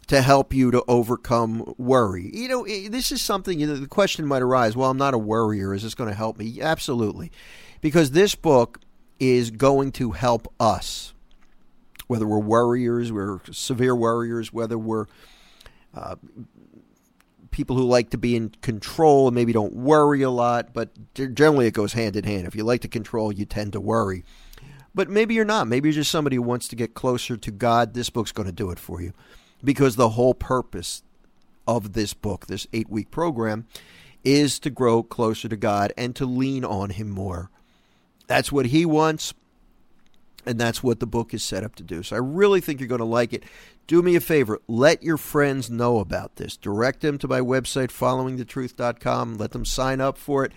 to 0.07 0.21
help 0.21 0.53
you 0.53 0.71
to 0.71 0.83
overcome 0.87 1.73
worry. 1.77 2.29
You 2.33 2.47
know, 2.47 2.65
this 2.65 3.11
is 3.11 3.21
something 3.21 3.59
you 3.59 3.67
know, 3.67 3.75
the 3.75 3.87
question 3.87 4.25
might 4.25 4.41
arise, 4.41 4.75
well, 4.75 4.89
I'm 4.89 4.97
not 4.97 5.13
a 5.13 5.17
worrier, 5.17 5.73
is 5.73 5.83
this 5.83 5.95
going 5.95 6.09
to 6.09 6.15
help 6.15 6.37
me? 6.37 6.61
Absolutely. 6.61 7.31
Because 7.81 8.11
this 8.11 8.33
book 8.33 8.79
is 9.19 9.51
going 9.51 9.91
to 9.93 10.11
help 10.11 10.51
us. 10.59 11.13
Whether 12.07 12.25
we're 12.25 12.39
worriers, 12.39 13.11
we're 13.11 13.39
severe 13.51 13.93
worriers, 13.93 14.53
whether 14.53 14.77
we're 14.77 15.07
uh, 15.93 16.15
people 17.51 17.75
who 17.75 17.83
like 17.83 18.11
to 18.11 18.17
be 18.17 18.37
in 18.37 18.49
control 18.61 19.27
and 19.27 19.35
maybe 19.35 19.51
don't 19.51 19.73
worry 19.73 20.21
a 20.21 20.29
lot, 20.29 20.73
but 20.73 20.89
generally 21.13 21.67
it 21.67 21.73
goes 21.73 21.91
hand 21.91 22.15
in 22.15 22.23
hand. 22.23 22.47
If 22.47 22.55
you 22.55 22.63
like 22.63 22.81
to 22.81 22.87
control, 22.87 23.33
you 23.33 23.45
tend 23.45 23.73
to 23.73 23.81
worry. 23.81 24.23
But 24.95 25.09
maybe 25.09 25.33
you're 25.33 25.43
not. 25.43 25.67
Maybe 25.67 25.89
you're 25.89 25.95
just 25.95 26.09
somebody 26.09 26.37
who 26.37 26.43
wants 26.43 26.69
to 26.69 26.77
get 26.77 26.93
closer 26.93 27.35
to 27.35 27.51
God. 27.51 27.93
This 27.93 28.09
book's 28.09 28.31
going 28.31 28.47
to 28.47 28.53
do 28.53 28.71
it 28.71 28.79
for 28.79 29.01
you 29.01 29.11
because 29.63 29.95
the 29.95 30.09
whole 30.09 30.33
purpose 30.33 31.03
of 31.67 31.93
this 31.93 32.13
book, 32.13 32.47
this 32.47 32.67
eight 32.73 32.89
week 32.89 33.11
program, 33.11 33.67
is 34.23 34.59
to 34.59 34.69
grow 34.69 35.03
closer 35.03 35.47
to 35.47 35.57
God 35.57 35.93
and 35.97 36.15
to 36.15 36.25
lean 36.25 36.63
on 36.65 36.91
Him 36.91 37.09
more. 37.09 37.49
That's 38.27 38.51
what 38.51 38.67
He 38.67 38.85
wants, 38.85 39.33
and 40.45 40.59
that's 40.59 40.81
what 40.81 40.99
the 40.99 41.07
book 41.07 41.33
is 41.33 41.43
set 41.43 41.63
up 41.63 41.75
to 41.75 41.83
do. 41.83 42.03
So 42.03 42.15
I 42.15 42.19
really 42.19 42.61
think 42.61 42.79
you're 42.79 42.87
going 42.87 42.99
to 42.99 43.05
like 43.05 43.33
it. 43.33 43.43
Do 43.87 44.01
me 44.01 44.15
a 44.15 44.21
favor 44.21 44.59
let 44.67 45.01
your 45.01 45.17
friends 45.17 45.69
know 45.69 45.99
about 45.99 46.35
this. 46.35 46.57
Direct 46.57 47.01
them 47.01 47.17
to 47.19 47.27
my 47.27 47.39
website 47.39 47.87
followingthetruth.com 47.87 49.37
let 49.37 49.51
them 49.51 49.65
sign 49.65 50.01
up 50.01 50.17
for 50.17 50.43
it. 50.43 50.51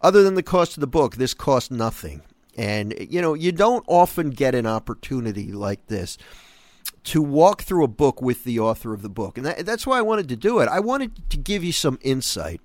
Other 0.00 0.22
than 0.22 0.34
the 0.34 0.42
cost 0.42 0.76
of 0.76 0.80
the 0.80 0.86
book 0.86 1.16
this 1.16 1.34
costs 1.34 1.70
nothing. 1.70 2.22
And 2.56 2.94
you 3.10 3.20
know 3.20 3.34
you 3.34 3.50
don't 3.50 3.84
often 3.88 4.30
get 4.30 4.54
an 4.54 4.66
opportunity 4.66 5.50
like 5.50 5.86
this 5.88 6.16
to 7.02 7.22
walk 7.22 7.62
through 7.62 7.84
a 7.84 7.88
book 7.88 8.20
with 8.20 8.44
the 8.44 8.58
author 8.58 8.92
of 8.92 9.02
the 9.02 9.08
book 9.08 9.36
and 9.36 9.46
that, 9.46 9.64
that's 9.64 9.86
why 9.86 9.98
i 9.98 10.02
wanted 10.02 10.28
to 10.28 10.36
do 10.36 10.58
it 10.58 10.68
i 10.68 10.80
wanted 10.80 11.28
to 11.30 11.36
give 11.36 11.64
you 11.64 11.72
some 11.72 11.98
insight 12.02 12.60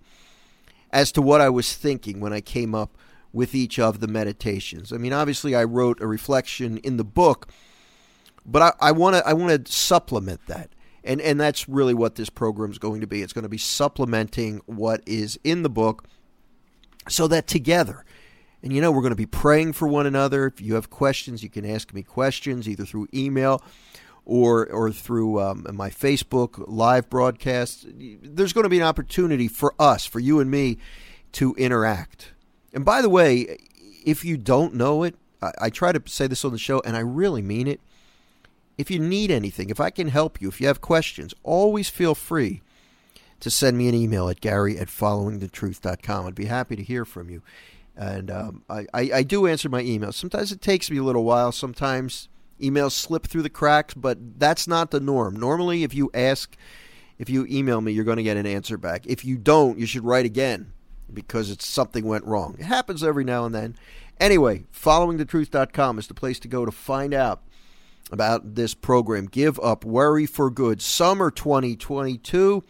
as 0.92 1.12
to 1.12 1.22
what 1.22 1.42
i 1.42 1.50
was 1.50 1.74
thinking 1.74 2.20
when 2.20 2.34
i 2.34 2.42
came 2.42 2.76
up 2.76 2.98
with 3.32 3.56
each 3.56 3.80
of 3.80 4.00
the 4.00 4.08
meditations 4.08 4.92
i 4.92 4.98
mean 4.98 5.14
obviously 5.14 5.56
i 5.56 5.64
wrote 5.64 6.02
a 6.02 6.08
reflection 6.08 6.78
in 6.80 6.98
the 6.98 7.04
book 7.04 7.48
but 8.46 8.76
I 8.80 8.92
want 8.92 9.16
to 9.16 9.28
I 9.28 9.34
want 9.34 9.66
to 9.66 9.72
supplement 9.72 10.46
that. 10.48 10.70
And 11.04 11.20
and 11.22 11.40
that's 11.40 11.68
really 11.68 11.94
what 11.94 12.16
this 12.16 12.30
program 12.30 12.72
is 12.72 12.78
going 12.78 13.02
to 13.02 13.08
be. 13.08 13.22
It's 13.22 13.34
going 13.34 13.44
to 13.44 13.50
be 13.50 13.58
supplementing 13.58 14.62
what 14.66 15.02
is 15.06 15.40
in 15.44 15.64
the 15.64 15.70
book 15.70 16.06
so 17.08 17.28
that 17.28 17.46
together 17.46 18.04
and 18.64 18.74
you 18.74 18.82
know 18.82 18.92
we're 18.92 19.02
going 19.02 19.12
to 19.12 19.16
be 19.16 19.26
praying 19.26 19.74
for 19.74 19.88
one 19.88 20.06
another. 20.06 20.48
If 20.48 20.62
you 20.62 20.76
have 20.76 20.90
questions, 20.90 21.44
you 21.44 21.50
can 21.50 21.66
ask 21.66 21.94
me 21.94 22.04
questions 22.04 22.70
either 22.70 22.86
through 22.86 23.08
email 23.14 23.64
or 24.26 24.66
or 24.68 24.92
through 24.92 25.40
um, 25.40 25.66
my 25.74 25.90
Facebook 25.90 26.64
live 26.68 27.10
broadcast. 27.10 27.86
There's 27.88 28.54
going 28.54 28.64
to 28.64 28.70
be 28.70 28.80
an 28.80 28.86
opportunity 28.86 29.48
for 29.48 29.74
us, 29.80 30.06
for 30.06 30.20
you 30.20 30.40
and 30.40 30.50
me, 30.50 30.78
to 31.34 31.54
interact. 31.56 32.34
And 32.74 32.84
by 32.84 33.02
the 33.02 33.10
way, 33.10 33.58
if 34.06 34.26
you 34.26 34.38
don't 34.38 34.74
know 34.74 35.04
it, 35.04 35.16
I, 35.42 35.52
I 35.62 35.70
try 35.70 35.92
to 35.92 36.02
say 36.06 36.28
this 36.28 36.44
on 36.44 36.52
the 36.52 36.58
show, 36.58 36.82
and 36.86 36.96
I 36.98 37.02
really 37.02 37.42
mean 37.42 37.68
it. 37.68 37.80
If 38.78 38.92
you 38.92 39.00
need 39.00 39.32
anything, 39.32 39.70
if 39.70 39.80
I 39.80 39.90
can 39.90 40.10
help 40.10 40.42
you, 40.42 40.50
if 40.50 40.60
you 40.60 40.68
have 40.68 40.82
questions, 40.82 41.34
always 41.44 41.90
feel 41.90 42.14
free 42.14 42.62
to 43.40 43.50
send 43.50 43.78
me 43.78 43.88
an 43.88 43.96
email 43.96 44.28
at 44.28 44.42
gary 44.42 44.78
at 44.78 44.88
followingthetruth.com. 44.88 46.26
I'd 46.26 46.36
be 46.36 46.46
happy 46.46 46.76
to 46.76 46.84
hear 46.84 47.06
from 47.06 47.30
you. 47.30 47.42
And 47.96 48.30
um, 48.30 48.64
I, 48.70 48.86
I, 48.94 49.12
I, 49.14 49.24
do 49.24 49.48
answer 49.48 49.70
my 49.70 49.82
emails. 49.82 50.16
Sometimes 50.16 50.52
it 50.52 50.62
takes 50.62 50.92
me 50.92 50.98
a 50.98 51.04
little 51.04 51.24
while. 51.24 51.54
Sometimes 51.54 52.28
emails 52.62 52.92
slip 52.92 53.28
through 53.28 53.44
the 53.44 53.50
cracks, 53.50 53.94
but 53.94 54.40
that's 54.40 54.68
not 54.68 54.92
the 54.92 55.00
norm. 55.00 55.36
Normally, 55.36 55.84
if 55.84 55.94
you 55.94 56.10
ask, 56.14 56.56
if 57.18 57.30
you 57.30 57.46
email 57.50 57.82
me, 57.82 57.92
you're 57.92 58.04
going 58.04 58.18
to 58.18 58.24
get 58.24 58.38
an 58.38 58.46
answer 58.46 58.78
back. 58.78 59.06
If 59.06 59.26
you 59.26 59.38
don't, 59.38 59.80
you 59.80 59.86
should 59.86 60.04
write 60.04 60.26
again 60.26 60.72
because 61.14 61.50
it's 61.50 61.68
something 61.68 62.06
went 62.06 62.26
wrong. 62.26 62.56
It 62.60 62.66
happens 62.66 63.04
every 63.04 63.24
now 63.24 63.46
and 63.46 63.54
then. 63.54 63.76
Anyway, 64.20 64.66
followingthetruth.com 64.74 66.00
is 66.00 66.08
the 66.08 66.14
place 66.14 66.40
to 66.40 66.48
go 66.48 66.66
to 66.66 66.72
find 66.72 67.14
out 67.14 67.42
about 68.12 68.56
this 68.56 68.74
program. 68.74 69.26
Give 69.26 69.60
up 69.60 69.84
worry 69.84 70.26
for 70.26 70.50
good. 70.50 70.82
Summer 70.82 71.30
2022, 71.32 72.64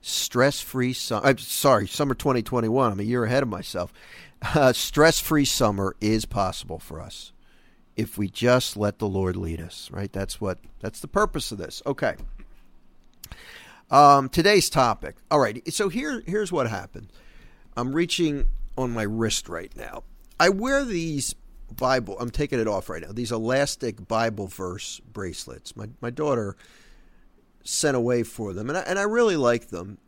stress 0.00 0.60
free 0.60 0.92
summer. 0.92 1.26
I'm 1.26 1.38
sorry, 1.38 1.88
summer 1.88 2.14
2021. 2.14 2.92
I'm 2.92 3.00
a 3.00 3.04
year 3.04 3.24
ahead 3.24 3.42
of 3.42 3.48
myself. 3.48 3.92
Uh, 4.54 4.72
stress 4.72 5.20
free 5.20 5.44
summer 5.44 5.94
is 6.00 6.24
possible 6.24 6.78
for 6.78 6.98
us 6.98 7.32
if 8.00 8.16
we 8.16 8.28
just 8.28 8.76
let 8.76 8.98
the 8.98 9.08
Lord 9.08 9.36
lead 9.36 9.60
us. 9.60 9.90
Right? 9.92 10.12
That's 10.12 10.40
what. 10.40 10.58
That's 10.80 11.00
the 11.00 11.08
purpose 11.08 11.52
of 11.52 11.58
this. 11.58 11.82
Okay. 11.86 12.14
Um, 13.90 14.28
today's 14.28 14.70
topic. 14.70 15.16
All 15.30 15.40
right. 15.40 15.62
So 15.72 15.88
here, 15.88 16.22
here's 16.26 16.50
what 16.50 16.68
happened. 16.68 17.08
I'm 17.76 17.92
reaching 17.92 18.46
on 18.78 18.92
my 18.92 19.02
wrist 19.02 19.48
right 19.48 19.74
now. 19.76 20.04
I 20.38 20.48
wear 20.48 20.84
these 20.84 21.34
Bible. 21.76 22.16
I'm 22.18 22.30
taking 22.30 22.58
it 22.58 22.68
off 22.68 22.88
right 22.88 23.02
now. 23.02 23.12
These 23.12 23.32
elastic 23.32 24.08
Bible 24.08 24.46
verse 24.46 25.00
bracelets. 25.00 25.76
My 25.76 25.88
my 26.00 26.10
daughter 26.10 26.56
sent 27.62 27.96
away 27.96 28.22
for 28.22 28.54
them, 28.54 28.70
and 28.70 28.78
I, 28.78 28.80
and 28.82 28.98
I 28.98 29.02
really 29.02 29.36
like 29.36 29.68
them. 29.68 29.98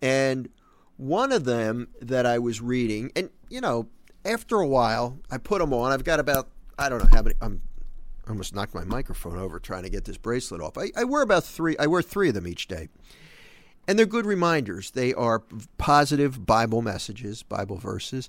And 0.00 0.48
one 0.96 1.30
of 1.30 1.44
them 1.44 1.88
that 2.00 2.26
I 2.26 2.38
was 2.38 2.60
reading, 2.60 3.12
and 3.14 3.28
you 3.48 3.60
know, 3.60 3.88
after 4.24 4.56
a 4.56 4.66
while, 4.66 5.18
I 5.30 5.38
put 5.38 5.60
them 5.60 5.74
on. 5.74 5.92
I've 5.92 6.04
got 6.04 6.20
about 6.20 6.48
I 6.80 6.88
don't 6.88 7.00
know 7.00 7.10
how 7.12 7.22
many. 7.22 7.36
I'm 7.42 7.60
I 8.26 8.30
almost 8.30 8.54
knocked 8.54 8.74
my 8.74 8.84
microphone 8.84 9.38
over 9.38 9.58
trying 9.58 9.82
to 9.82 9.90
get 9.90 10.04
this 10.04 10.16
bracelet 10.16 10.60
off. 10.60 10.78
I, 10.78 10.90
I 10.96 11.04
wear 11.04 11.22
about 11.22 11.44
three. 11.44 11.76
I 11.78 11.86
wear 11.86 12.00
three 12.00 12.28
of 12.28 12.34
them 12.34 12.46
each 12.46 12.68
day. 12.68 12.88
And 13.86 13.98
they're 13.98 14.06
good 14.06 14.24
reminders. 14.26 14.92
They 14.92 15.12
are 15.14 15.42
positive 15.78 16.46
Bible 16.46 16.80
messages, 16.80 17.42
Bible 17.42 17.76
verses. 17.76 18.28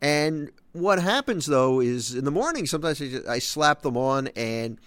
And 0.00 0.50
what 0.72 1.00
happens 1.00 1.46
though 1.46 1.80
is 1.80 2.14
in 2.14 2.24
the 2.24 2.30
morning, 2.30 2.66
sometimes 2.66 3.02
I, 3.02 3.08
just, 3.08 3.28
I 3.28 3.38
slap 3.40 3.82
them 3.82 3.96
on 3.96 4.28
and 4.28 4.78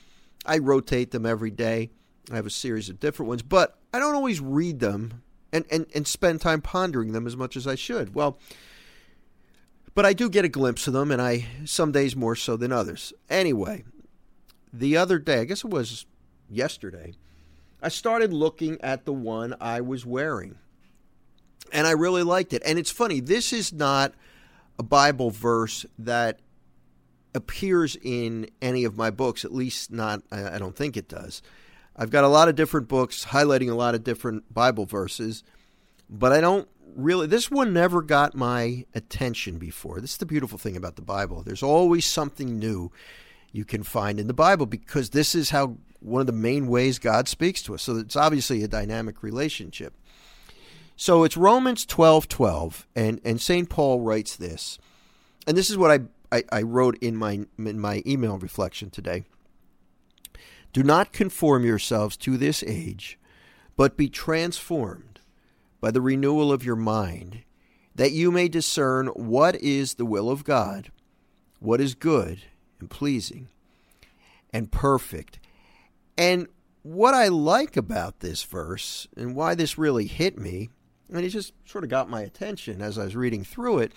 I 0.45 0.57
rotate 0.57 1.12
them 1.12 1.25
every 1.25 1.51
day. 1.51 1.89
I 2.31 2.35
have 2.35 2.45
a 2.45 2.51
series 2.51 2.89
of 2.89 3.00
different 3.00 3.27
ones, 3.27 3.41
but 3.43 3.77
I 3.93 4.00
don't 4.00 4.15
always 4.15 4.39
read 4.39 4.79
them 4.79 5.21
and, 5.53 5.65
and, 5.69 5.85
and 5.93 6.07
spend 6.07 6.41
time 6.41 6.62
pondering 6.62 7.12
them 7.12 7.27
as 7.27 7.38
much 7.38 7.55
as 7.55 7.67
I 7.67 7.75
should. 7.75 8.15
Well, 8.15 8.39
but 9.95 10.05
I 10.05 10.13
do 10.13 10.29
get 10.29 10.45
a 10.45 10.49
glimpse 10.49 10.87
of 10.87 10.93
them, 10.93 11.09
and 11.09 11.21
I 11.21 11.47
some 11.65 11.91
days 11.91 12.15
more 12.15 12.35
so 12.35 12.55
than 12.57 12.71
others. 12.71 13.13
Anyway, 13.29 13.85
the 14.71 14.97
other 14.97 15.17
day, 15.17 15.39
I 15.39 15.45
guess 15.45 15.63
it 15.63 15.71
was 15.71 16.05
yesterday, 16.49 17.13
I 17.81 17.89
started 17.89 18.33
looking 18.33 18.79
at 18.81 19.05
the 19.05 19.13
one 19.13 19.55
I 19.59 19.81
was 19.81 20.05
wearing, 20.05 20.55
and 21.71 21.87
I 21.87 21.91
really 21.91 22.23
liked 22.23 22.53
it. 22.53 22.61
And 22.65 22.77
it's 22.77 22.91
funny, 22.91 23.19
this 23.19 23.53
is 23.53 23.71
not 23.71 24.13
a 24.77 24.83
Bible 24.83 25.31
verse 25.31 25.85
that 25.97 26.39
appears 27.33 27.97
in 28.01 28.49
any 28.61 28.83
of 28.83 28.97
my 28.97 29.09
books, 29.09 29.45
at 29.45 29.53
least 29.53 29.91
not, 29.91 30.21
I 30.31 30.57
don't 30.57 30.75
think 30.75 30.97
it 30.97 31.07
does. 31.07 31.41
I've 31.95 32.09
got 32.09 32.25
a 32.25 32.29
lot 32.29 32.49
of 32.49 32.55
different 32.55 32.89
books 32.89 33.25
highlighting 33.25 33.69
a 33.69 33.75
lot 33.75 33.95
of 33.95 34.03
different 34.03 34.53
Bible 34.53 34.85
verses, 34.85 35.43
but 36.09 36.33
I 36.33 36.41
don't 36.41 36.67
really, 36.95 37.27
this 37.27 37.51
one 37.51 37.73
never 37.73 38.01
got 38.01 38.35
my 38.35 38.85
attention 38.93 39.57
before. 39.57 40.01
This 40.01 40.13
is 40.13 40.17
the 40.17 40.25
beautiful 40.25 40.57
thing 40.57 40.77
about 40.77 40.95
the 40.95 41.01
Bible. 41.01 41.43
There's 41.43 41.63
always 41.63 42.05
something 42.05 42.57
new 42.57 42.91
you 43.51 43.65
can 43.65 43.83
find 43.83 44.19
in 44.19 44.27
the 44.27 44.33
Bible 44.33 44.65
because 44.65 45.11
this 45.11 45.35
is 45.35 45.49
how 45.49 45.77
one 45.99 46.21
of 46.21 46.27
the 46.27 46.33
main 46.33 46.67
ways 46.67 46.99
God 46.99 47.27
speaks 47.27 47.61
to 47.63 47.75
us. 47.75 47.83
So 47.83 47.97
it's 47.97 48.15
obviously 48.15 48.63
a 48.63 48.67
dynamic 48.67 49.23
relationship. 49.23 49.93
So 50.95 51.23
it's 51.23 51.35
Romans 51.35 51.85
12 51.85 52.27
12, 52.27 52.87
and, 52.95 53.19
and 53.25 53.41
St. 53.41 53.69
Paul 53.69 54.01
writes 54.01 54.35
this. 54.35 54.77
And 55.47 55.57
this 55.57 55.69
is 55.69 55.77
what 55.77 55.91
I, 55.91 55.99
I, 56.35 56.43
I 56.51 56.61
wrote 56.61 56.97
in 56.99 57.15
my, 57.15 57.45
in 57.57 57.79
my 57.79 58.01
email 58.05 58.37
reflection 58.37 58.89
today. 58.89 59.25
Do 60.71 60.83
not 60.83 61.13
conform 61.13 61.65
yourselves 61.65 62.17
to 62.17 62.37
this 62.37 62.63
age, 62.63 63.19
but 63.75 63.97
be 63.97 64.09
transformed 64.09 65.14
by 65.86 65.92
the 65.92 66.01
renewal 66.01 66.51
of 66.51 66.65
your 66.65 66.75
mind, 66.75 67.44
that 67.94 68.12
you 68.12 68.32
may 68.32 68.48
discern 68.48 69.06
what 69.10 69.54
is 69.58 69.94
the 69.94 70.06
will 70.06 70.32
of 70.32 70.44
God, 70.44 70.92
what 71.60 71.80
is 71.80 71.94
good 71.94 72.42
and 72.80 72.89
pleasing 72.89 73.50
and 74.51 74.72
perfect. 74.72 75.38
And 76.18 76.48
what 76.82 77.13
I 77.13 77.27
like 77.27 77.77
about 77.77 78.22
this 78.22 78.42
verse 78.42 79.08
and 79.15 79.36
why 79.36 79.54
this 79.54 79.77
really 79.77 80.08
hit 80.08 80.39
me 80.39 80.70
and 81.08 81.24
it 81.24 81.30
just 81.30 81.54
sort 81.65 81.84
of 81.84 81.92
got 81.92 82.10
my 82.10 82.22
attention 82.22 82.82
as 82.82 82.98
I 82.98 83.04
was 83.04 83.15
reading 83.15 83.44
through 83.44 83.77
it. 83.77 83.92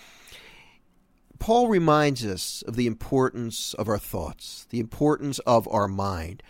Paul 1.39 1.69
reminds 1.69 2.23
us 2.23 2.61
of 2.67 2.75
the 2.75 2.85
importance 2.85 3.73
of 3.73 3.89
our 3.89 3.97
thoughts, 3.97 4.67
the 4.69 4.79
importance 4.79 5.39
of 5.39 5.67
our 5.69 5.87
mind. 5.87 6.43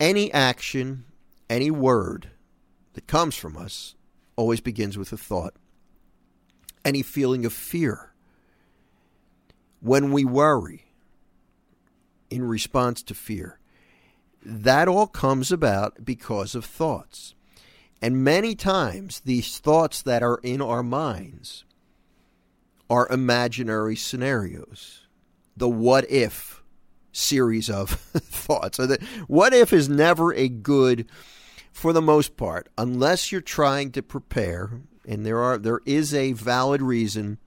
Any 0.00 0.32
action, 0.32 1.04
any 1.50 1.70
word 1.70 2.30
that 2.94 3.06
comes 3.06 3.36
from 3.36 3.54
us 3.54 3.94
always 4.38 4.60
begins 4.60 4.96
with 4.96 5.12
a 5.12 5.16
thought. 5.16 5.52
Any 6.84 7.02
feeling 7.02 7.44
of 7.44 7.52
fear. 7.52 8.12
When 9.80 10.12
we 10.12 10.24
worry 10.24 10.92
in 12.30 12.44
response 12.44 13.02
to 13.02 13.14
fear, 13.14 13.58
that 14.44 14.86
all 14.86 15.08
comes 15.08 15.50
about 15.50 16.04
because 16.04 16.54
of 16.54 16.64
thoughts. 16.64 17.34
And 18.00 18.22
many 18.22 18.54
times, 18.54 19.20
these 19.24 19.58
thoughts 19.58 20.02
that 20.02 20.22
are 20.22 20.38
in 20.44 20.62
our 20.62 20.84
minds 20.84 21.64
are 22.88 23.08
imaginary 23.08 23.96
scenarios. 23.96 25.08
The 25.56 25.68
what 25.68 26.08
if 26.08 26.62
series 27.10 27.68
of 27.68 27.90
thoughts. 27.90 28.78
What 29.26 29.52
if 29.52 29.72
is 29.72 29.88
never 29.88 30.32
a 30.32 30.48
good 30.48 31.08
for 31.78 31.92
the 31.92 32.02
most 32.02 32.36
part 32.36 32.68
unless 32.76 33.30
you're 33.30 33.40
trying 33.40 33.92
to 33.92 34.02
prepare 34.02 34.80
and 35.06 35.24
there 35.24 35.38
are 35.38 35.56
there 35.56 35.80
is 35.86 36.12
a 36.12 36.32
valid 36.32 36.82
reason 36.82 37.38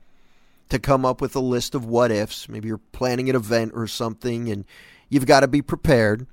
to 0.69 0.79
come 0.79 1.05
up 1.05 1.19
with 1.19 1.35
a 1.35 1.39
list 1.39 1.75
of 1.75 1.85
what 1.85 2.11
ifs. 2.11 2.47
Maybe 2.47 2.69
you're 2.69 2.79
planning 2.93 3.29
an 3.29 3.35
event 3.35 3.73
or 3.75 3.87
something 3.87 4.49
and 4.49 4.63
you've 5.09 5.25
got 5.25 5.41
to 5.41 5.47
be 5.47 5.61
prepared. 5.61 6.27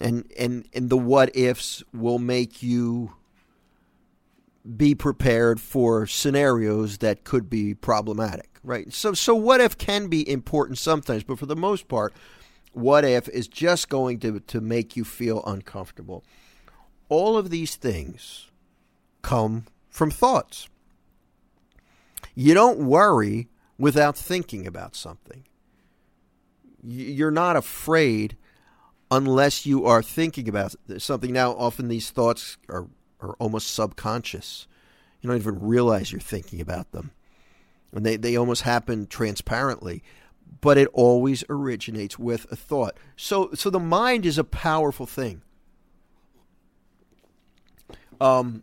And 0.00 0.30
and 0.38 0.66
and 0.72 0.88
the 0.88 0.96
what 0.96 1.36
ifs 1.36 1.82
will 1.92 2.20
make 2.20 2.62
you 2.62 3.12
be 4.76 4.94
prepared 4.94 5.60
for 5.60 6.06
scenarios 6.06 6.98
that 6.98 7.24
could 7.24 7.50
be 7.50 7.74
problematic, 7.74 8.50
right? 8.62 8.92
So, 8.92 9.14
so 9.14 9.34
what 9.34 9.60
if 9.60 9.76
can 9.76 10.06
be 10.06 10.26
important 10.30 10.78
sometimes, 10.78 11.24
but 11.24 11.38
for 11.38 11.46
the 11.46 11.56
most 11.56 11.88
part, 11.88 12.14
what 12.72 13.04
if 13.04 13.28
is 13.28 13.48
just 13.48 13.88
going 13.88 14.20
to, 14.20 14.38
to 14.40 14.60
make 14.60 14.96
you 14.96 15.04
feel 15.04 15.42
uncomfortable. 15.44 16.24
All 17.10 17.36
of 17.36 17.50
these 17.50 17.76
things 17.76 18.48
come 19.20 19.66
from 19.90 20.10
thoughts. 20.10 20.68
You 22.34 22.54
don't 22.54 22.78
worry 22.78 23.48
without 23.76 24.16
thinking 24.16 24.66
about 24.66 24.96
something. 24.96 25.44
You're 26.82 27.30
not 27.30 27.56
afraid 27.56 28.38
unless 29.10 29.66
you 29.66 29.84
are 29.84 30.02
thinking 30.02 30.48
about 30.48 30.74
something. 30.98 31.32
Now, 31.32 31.50
often 31.52 31.88
these 31.88 32.10
thoughts 32.10 32.56
are 32.70 32.86
are 33.20 33.34
almost 33.38 33.74
subconscious. 33.74 34.66
You 35.20 35.28
don't 35.28 35.36
even 35.36 35.60
realize 35.60 36.10
you're 36.10 36.20
thinking 36.20 36.60
about 36.60 36.92
them. 36.92 37.10
And 37.92 38.06
they, 38.06 38.16
they 38.16 38.36
almost 38.36 38.62
happen 38.62 39.06
transparently. 39.06 40.02
But 40.62 40.78
it 40.78 40.88
always 40.92 41.44
originates 41.48 42.18
with 42.18 42.50
a 42.50 42.56
thought. 42.56 42.96
So 43.16 43.50
so 43.54 43.70
the 43.70 43.80
mind 43.80 44.26
is 44.26 44.38
a 44.38 44.44
powerful 44.44 45.06
thing. 45.06 45.42
Um, 48.20 48.62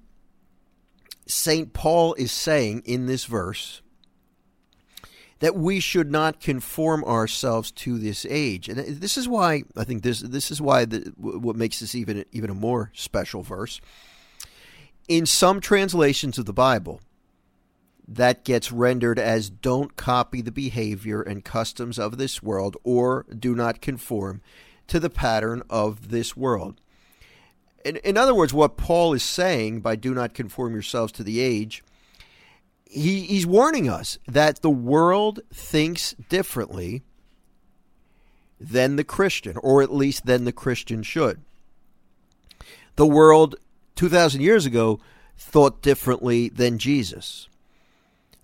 St. 1.25 1.73
Paul 1.73 2.13
is 2.13 2.31
saying 2.31 2.83
in 2.85 3.05
this 3.05 3.25
verse 3.25 3.81
that 5.39 5.55
we 5.55 5.79
should 5.79 6.11
not 6.11 6.39
conform 6.39 7.03
ourselves 7.03 7.71
to 7.71 7.97
this 7.99 8.25
age. 8.29 8.69
And 8.69 8.79
this 8.79 9.17
is 9.17 9.27
why 9.27 9.63
I 9.75 9.83
think 9.83 10.03
this 10.03 10.21
this 10.21 10.51
is 10.51 10.61
why 10.61 10.85
the, 10.85 11.13
what 11.17 11.55
makes 11.55 11.79
this 11.79 11.95
even 11.95 12.25
even 12.31 12.49
a 12.49 12.55
more 12.55 12.91
special 12.93 13.43
verse 13.43 13.81
in 15.07 15.25
some 15.25 15.61
translations 15.61 16.37
of 16.37 16.45
the 16.45 16.53
Bible, 16.53 17.01
that 18.07 18.45
gets 18.45 18.71
rendered 18.71 19.19
as 19.19 19.49
don't 19.49 19.97
copy 19.97 20.41
the 20.41 20.51
behavior 20.51 21.21
and 21.21 21.43
customs 21.43 21.99
of 21.99 22.17
this 22.17 22.41
world 22.41 22.77
or 22.85 23.25
do 23.37 23.53
not 23.53 23.81
conform 23.81 24.41
to 24.87 24.97
the 24.97 25.09
pattern 25.09 25.61
of 25.69 26.09
this 26.09 26.37
world. 26.37 26.79
In, 27.87 27.95
in 27.97 28.17
other 28.17 28.35
words, 28.35 28.53
what 28.53 28.75
Paul 28.75 29.13
is 29.13 29.23
saying 29.23 29.79
by 29.79 29.95
do 29.95 30.13
not 30.13 30.33
conform 30.33 30.73
yourselves 30.73 31.13
to 31.13 31.23
the 31.23 31.39
age, 31.39 31.85
he, 32.83 33.21
he's 33.21 33.45
warning 33.45 33.87
us 33.87 34.17
that 34.27 34.61
the 34.61 34.69
world 34.69 35.39
thinks 35.53 36.13
differently 36.27 37.03
than 38.59 38.97
the 38.97 39.05
Christian, 39.05 39.55
or 39.63 39.81
at 39.81 39.93
least 39.93 40.25
than 40.25 40.43
the 40.43 40.51
Christian 40.51 41.01
should. 41.01 41.39
The 42.97 43.05
world 43.05 43.55
2,000 43.95 44.41
years 44.41 44.65
ago 44.65 44.99
thought 45.37 45.81
differently 45.81 46.49
than 46.49 46.79
Jesus. 46.79 47.47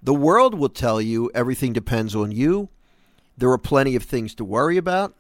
The 0.02 0.14
world 0.14 0.54
will 0.54 0.70
tell 0.70 1.02
you 1.02 1.30
everything 1.36 1.74
depends 1.74 2.16
on 2.16 2.32
you. 2.32 2.70
There 3.38 3.50
are 3.50 3.58
plenty 3.58 3.98
of 3.98 4.04
things 4.04 4.36
to 4.36 4.46
worry 4.46 4.78
about. 4.78 5.16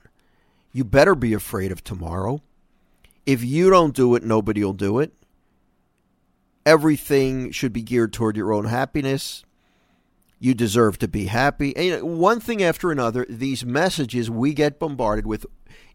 You 0.71 0.85
better 0.85 1.13
be 1.13 1.33
afraid 1.33 1.73
of 1.73 1.83
tomorrow. 1.83 2.41
If 3.25 3.43
you 3.43 3.69
don't 3.69 3.95
do 3.95 4.15
it, 4.15 4.23
nobody 4.23 4.63
will 4.63 4.73
do 4.73 4.99
it. 4.99 5.13
Everything 6.65 7.51
should 7.51 7.73
be 7.73 7.81
geared 7.81 8.13
toward 8.13 8.37
your 8.37 8.53
own 8.53 8.65
happiness. 8.65 9.43
You 10.39 10.53
deserve 10.53 10.97
to 10.99 11.07
be 11.07 11.25
happy. 11.25 11.75
And, 11.75 11.85
you 11.85 11.97
know, 11.97 12.05
one 12.05 12.39
thing 12.39 12.61
after 12.61 12.91
another, 12.91 13.25
these 13.29 13.65
messages 13.65 14.29
we 14.29 14.53
get 14.53 14.79
bombarded 14.79 15.25
with 15.25 15.45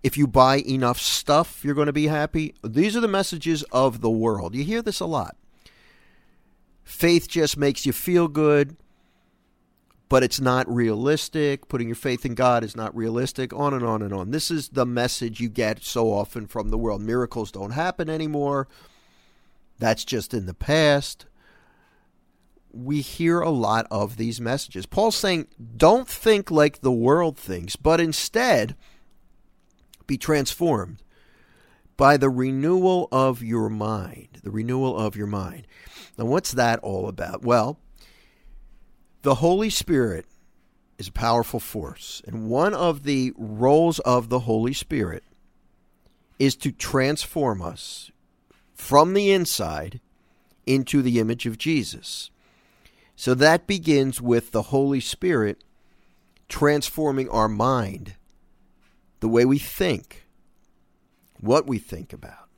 if 0.02 0.16
you 0.16 0.26
buy 0.26 0.58
enough 0.58 1.00
stuff, 1.00 1.64
you're 1.64 1.74
going 1.74 1.86
to 1.86 1.92
be 1.92 2.06
happy. 2.06 2.54
These 2.62 2.96
are 2.96 3.00
the 3.00 3.08
messages 3.08 3.62
of 3.72 4.00
the 4.00 4.10
world. 4.10 4.54
You 4.54 4.64
hear 4.64 4.82
this 4.82 5.00
a 5.00 5.06
lot. 5.06 5.36
Faith 6.84 7.28
just 7.28 7.56
makes 7.56 7.84
you 7.84 7.92
feel 7.92 8.28
good, 8.28 8.76
but 10.08 10.22
it's 10.22 10.40
not 10.40 10.72
realistic. 10.72 11.68
Putting 11.68 11.88
your 11.88 11.94
faith 11.94 12.24
in 12.24 12.34
God 12.34 12.64
is 12.64 12.76
not 12.76 12.96
realistic, 12.96 13.52
on 13.52 13.74
and 13.74 13.84
on 13.84 14.02
and 14.02 14.12
on. 14.12 14.30
This 14.30 14.50
is 14.50 14.70
the 14.70 14.86
message 14.86 15.40
you 15.40 15.48
get 15.48 15.84
so 15.84 16.12
often 16.12 16.46
from 16.46 16.70
the 16.70 16.78
world. 16.78 17.02
Miracles 17.02 17.52
don't 17.52 17.72
happen 17.72 18.08
anymore. 18.08 18.68
That's 19.78 20.04
just 20.04 20.34
in 20.34 20.46
the 20.46 20.54
past. 20.54 21.26
We 22.72 23.00
hear 23.00 23.40
a 23.40 23.50
lot 23.50 23.86
of 23.90 24.16
these 24.16 24.40
messages. 24.40 24.86
Paul's 24.86 25.16
saying, 25.16 25.48
don't 25.76 26.08
think 26.08 26.50
like 26.50 26.80
the 26.80 26.92
world 26.92 27.38
thinks, 27.38 27.76
but 27.76 28.00
instead, 28.00 28.76
be 30.06 30.18
transformed 30.18 31.02
by 31.96 32.16
the 32.16 32.30
renewal 32.30 33.08
of 33.10 33.42
your 33.42 33.68
mind. 33.68 34.40
The 34.42 34.50
renewal 34.50 34.96
of 34.96 35.16
your 35.16 35.26
mind. 35.26 35.66
Now, 36.16 36.26
what's 36.26 36.52
that 36.52 36.78
all 36.80 37.08
about? 37.08 37.42
Well, 37.42 37.78
the 39.22 39.36
Holy 39.36 39.70
Spirit 39.70 40.26
is 40.98 41.08
a 41.08 41.12
powerful 41.12 41.60
force, 41.60 42.22
and 42.26 42.48
one 42.48 42.74
of 42.74 43.02
the 43.04 43.32
roles 43.36 43.98
of 44.00 44.28
the 44.28 44.40
Holy 44.40 44.72
Spirit 44.72 45.24
is 46.38 46.56
to 46.56 46.72
transform 46.72 47.60
us 47.60 48.10
from 48.74 49.14
the 49.14 49.30
inside 49.30 50.00
into 50.66 51.02
the 51.02 51.18
image 51.18 51.46
of 51.46 51.58
Jesus. 51.58 52.30
So 53.16 53.34
that 53.34 53.66
begins 53.66 54.20
with 54.20 54.52
the 54.52 54.62
Holy 54.62 55.00
Spirit 55.00 55.64
transforming 56.48 57.28
our 57.28 57.48
mind 57.48 58.14
the 59.20 59.28
way 59.28 59.44
we 59.44 59.58
think, 59.58 60.26
what 61.40 61.66
we 61.66 61.78
think 61.78 62.12
about, 62.12 62.48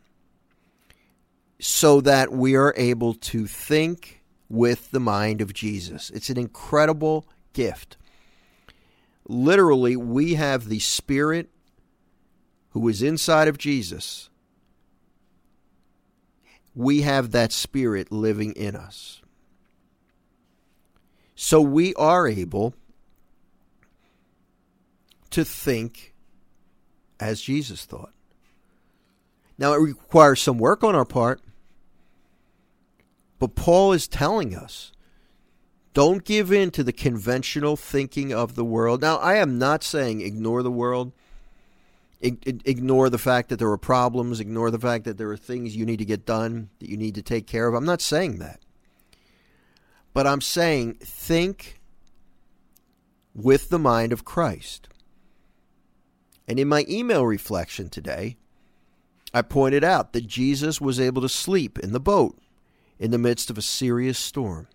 so 1.58 2.00
that 2.02 2.30
we 2.32 2.54
are 2.54 2.74
able 2.76 3.14
to 3.14 3.46
think 3.46 4.19
with 4.50 4.90
the 4.90 5.00
mind 5.00 5.40
of 5.40 5.54
Jesus. 5.54 6.10
It's 6.10 6.28
an 6.28 6.36
incredible 6.36 7.26
gift. 7.54 7.96
Literally, 9.26 9.96
we 9.96 10.34
have 10.34 10.68
the 10.68 10.80
Spirit 10.80 11.48
who 12.70 12.86
is 12.88 13.00
inside 13.00 13.46
of 13.46 13.56
Jesus. 13.56 14.28
We 16.74 17.02
have 17.02 17.30
that 17.30 17.52
Spirit 17.52 18.10
living 18.10 18.52
in 18.52 18.74
us. 18.74 19.22
So 21.36 21.60
we 21.60 21.94
are 21.94 22.26
able 22.26 22.74
to 25.30 25.44
think 25.44 26.12
as 27.20 27.40
Jesus 27.40 27.84
thought. 27.84 28.12
Now, 29.58 29.74
it 29.74 29.80
requires 29.80 30.42
some 30.42 30.58
work 30.58 30.82
on 30.82 30.94
our 30.94 31.04
part, 31.04 31.40
but 33.40 33.56
Paul 33.56 33.92
is 33.92 34.06
telling 34.06 34.54
us 34.54 34.92
don't 35.92 36.24
give 36.24 36.52
in 36.52 36.70
to 36.72 36.84
the 36.84 36.92
conventional 36.92 37.76
thinking 37.76 38.32
of 38.32 38.54
the 38.54 38.64
world. 38.64 39.00
Now, 39.00 39.16
I 39.16 39.36
am 39.36 39.58
not 39.58 39.82
saying 39.82 40.20
ignore 40.20 40.62
the 40.62 40.70
world, 40.70 41.10
ignore 42.20 43.10
the 43.10 43.18
fact 43.18 43.48
that 43.48 43.58
there 43.58 43.70
are 43.70 43.78
problems, 43.78 44.38
ignore 44.38 44.70
the 44.70 44.78
fact 44.78 45.04
that 45.04 45.18
there 45.18 45.30
are 45.30 45.36
things 45.36 45.74
you 45.74 45.84
need 45.84 45.98
to 45.98 46.04
get 46.04 46.24
done, 46.24 46.68
that 46.78 46.88
you 46.88 46.96
need 46.96 47.16
to 47.16 47.22
take 47.22 47.48
care 47.48 47.66
of. 47.66 47.74
I'm 47.74 47.84
not 47.84 48.00
saying 48.00 48.38
that. 48.38 48.60
But 50.12 50.28
I'm 50.28 50.40
saying 50.40 50.94
think 51.00 51.80
with 53.34 53.70
the 53.70 53.78
mind 53.78 54.12
of 54.12 54.24
Christ. 54.24 54.88
And 56.46 56.60
in 56.60 56.68
my 56.68 56.84
email 56.88 57.26
reflection 57.26 57.88
today, 57.88 58.36
I 59.32 59.42
pointed 59.42 59.82
out 59.82 60.12
that 60.12 60.26
Jesus 60.26 60.80
was 60.80 61.00
able 61.00 61.22
to 61.22 61.28
sleep 61.28 61.78
in 61.78 61.92
the 61.92 62.00
boat 62.00 62.38
in 63.00 63.10
the 63.10 63.18
midst 63.18 63.50
of 63.50 63.58
a 63.58 63.62
serious 63.62 64.18
storm. 64.18 64.68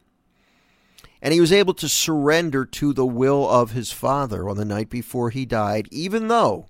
And 1.21 1.33
he 1.33 1.39
was 1.39 1.53
able 1.53 1.75
to 1.75 1.87
surrender 1.87 2.65
to 2.65 2.91
the 2.91 3.05
will 3.05 3.47
of 3.47 3.71
his 3.71 3.91
father 3.91 4.49
on 4.49 4.57
the 4.57 4.65
night 4.65 4.89
before 4.89 5.29
he 5.29 5.45
died, 5.45 5.87
even 5.91 6.27
though 6.27 6.65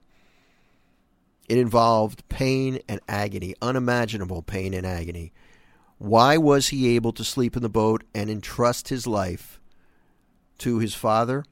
it 1.47 1.57
involved 1.57 2.27
pain 2.29 2.79
and 2.87 2.99
agony, 3.07 3.55
unimaginable 3.61 4.41
pain 4.41 4.73
and 4.73 4.85
agony. 4.85 5.31
Why 5.97 6.37
was 6.37 6.67
he 6.67 6.95
able 6.95 7.13
to 7.13 7.23
sleep 7.23 7.55
in 7.55 7.63
the 7.63 7.69
boat 7.69 8.03
and 8.13 8.29
entrust 8.29 8.89
his 8.89 9.07
life 9.07 9.59
to 10.59 10.79
his 10.79 10.93
father? 10.93 11.45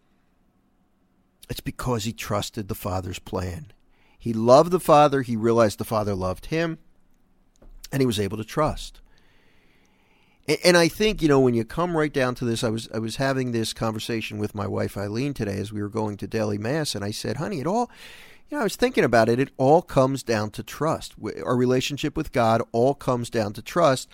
It's 1.50 1.62
because 1.62 2.04
he 2.04 2.14
trusted 2.14 2.68
the 2.68 2.76
father's 2.76 3.20
plan. 3.20 3.72
He 4.20 4.34
loved 4.34 4.72
the 4.72 4.80
father, 4.80 5.22
he 5.22 5.36
realized 5.36 5.78
the 5.78 5.86
father 5.86 6.14
loved 6.14 6.48
him, 6.48 6.78
and 7.92 8.02
he 8.02 8.06
was 8.06 8.20
able 8.20 8.38
to 8.38 8.44
trust. 8.44 9.02
And 10.66 10.76
I 10.76 10.90
think 10.90 11.22
you 11.22 11.30
know 11.30 11.40
when 11.40 11.54
you 11.54 11.64
come 11.64 11.96
right 11.96 12.12
down 12.12 12.36
to 12.36 12.46
this, 12.46 12.64
I 12.64 12.70
was 12.70 12.90
I 12.94 13.00
was 13.00 13.16
having 13.16 13.52
this 13.52 13.72
conversation 13.72 14.38
with 14.38 14.54
my 14.54 14.68
wife 14.68 14.98
Eileen 14.98 15.34
today 15.34 15.58
as 15.58 15.72
we 15.72 15.82
were 15.82 15.90
going 15.90 16.18
to 16.18 16.28
daily 16.28 16.58
mass, 16.58 16.96
and 16.96 17.06
I 17.06 17.12
said, 17.12 17.38
"Honey, 17.38 17.62
it 17.62 17.68
all 17.68 17.90
you 18.50 18.58
know, 18.58 18.62
I 18.62 18.66
was 18.66 18.76
thinking 18.76 19.04
about 19.04 19.30
it. 19.30 19.40
It 19.40 19.50
all 19.58 19.82
comes 19.82 20.22
down 20.22 20.52
to 20.52 20.62
trust. 20.62 21.16
Our 21.44 21.56
relationship 21.56 22.16
with 22.16 22.32
God 22.32 22.62
all 22.72 22.94
comes 22.94 23.32
down 23.32 23.54
to 23.54 23.64
trust. 23.64 24.10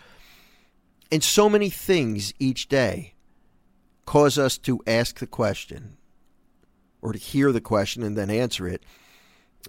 And 1.12 1.22
so 1.22 1.50
many 1.50 1.70
things 1.70 2.34
each 2.40 2.70
day 2.70 3.16
cause 4.06 4.38
us 4.38 4.58
to 4.60 4.82
ask 4.88 5.20
the 5.20 5.28
question 5.28 5.98
or 7.02 7.12
to 7.12 7.20
hear 7.20 7.52
the 7.52 7.60
question 7.60 8.02
and 8.02 8.18
then 8.18 8.30
answer 8.30 8.66
it. 8.68 8.84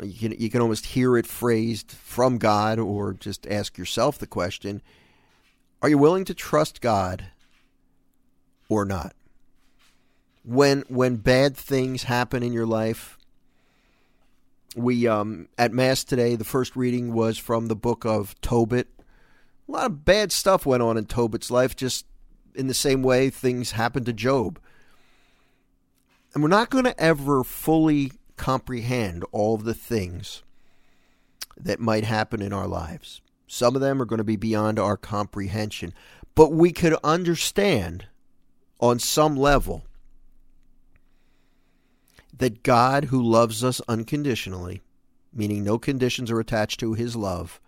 You 0.01 0.31
can, 0.31 0.41
you 0.41 0.51
can 0.51 0.61
almost 0.61 0.87
hear 0.87 1.17
it 1.17 1.27
phrased 1.27 1.91
from 1.91 2.39
God 2.39 2.79
or 2.79 3.13
just 3.15 3.47
ask 3.49 3.77
yourself 3.77 4.19
the 4.19 4.27
question 4.29 4.83
Are 5.83 5.89
you 5.89 5.97
willing 5.97 6.27
to 6.27 6.35
trust 6.35 6.81
God 6.81 7.27
or 8.69 8.85
not? 8.85 9.15
When, 10.45 10.85
when 10.89 11.17
bad 11.17 11.57
things 11.57 12.03
happen 12.03 12.43
in 12.43 12.53
your 12.53 12.67
life, 12.67 13.17
we 14.77 15.07
um, 15.07 15.49
at 15.57 15.73
mass 15.73 16.05
today 16.05 16.37
the 16.37 16.45
first 16.45 16.77
reading 16.77 17.13
was 17.15 17.39
from 17.39 17.67
the 17.67 17.77
book 17.77 18.05
of 18.05 18.39
tobit. 18.41 18.89
A 19.69 19.73
lot 19.73 19.87
of 19.87 20.05
bad 20.05 20.33
stuff 20.33 20.67
went 20.67 20.83
on 20.83 20.97
in 20.99 21.07
tobit's 21.07 21.51
life 21.51 21.75
just 21.75 22.05
in 22.55 22.67
the 22.67 22.75
same 22.75 23.03
way 23.03 23.31
things 23.31 23.73
happened 23.73 24.07
to 24.07 24.13
Job. 24.13 24.59
And 26.35 26.43
we're 26.43 26.49
not 26.51 26.71
going 26.71 26.85
to 26.85 27.01
ever 27.01 27.43
fully 27.43 28.13
comprehend 28.37 29.25
all 29.33 29.55
of 29.55 29.65
the 29.65 29.75
things 29.75 30.43
that 31.57 31.81
might 31.81 32.05
happen 32.05 32.43
in 32.43 32.53
our 32.53 32.67
lives 32.67 33.21
some 33.53 33.75
of 33.75 33.81
them 33.81 34.01
are 34.01 34.05
going 34.05 34.19
to 34.19 34.25
be 34.25 34.37
beyond 34.37 34.79
our 34.79 34.97
comprehension 34.97 35.93
but 36.35 36.53
we 36.53 36.73
could 36.73 36.97
understand 37.05 38.07
on 38.79 38.99
some 38.99 39.37
level 39.37 39.85
that 42.33 42.63
God, 42.63 43.05
who 43.05 43.23
loves 43.23 43.63
us 43.63 43.83
unconditionally, 43.89 44.81
meaning 45.33 45.63
no 45.63 45.79
conditions 45.79 46.31
are 46.31 46.41
attached 46.41 46.81
to 46.81 46.95
his 46.95 47.15
love, 47.15 47.61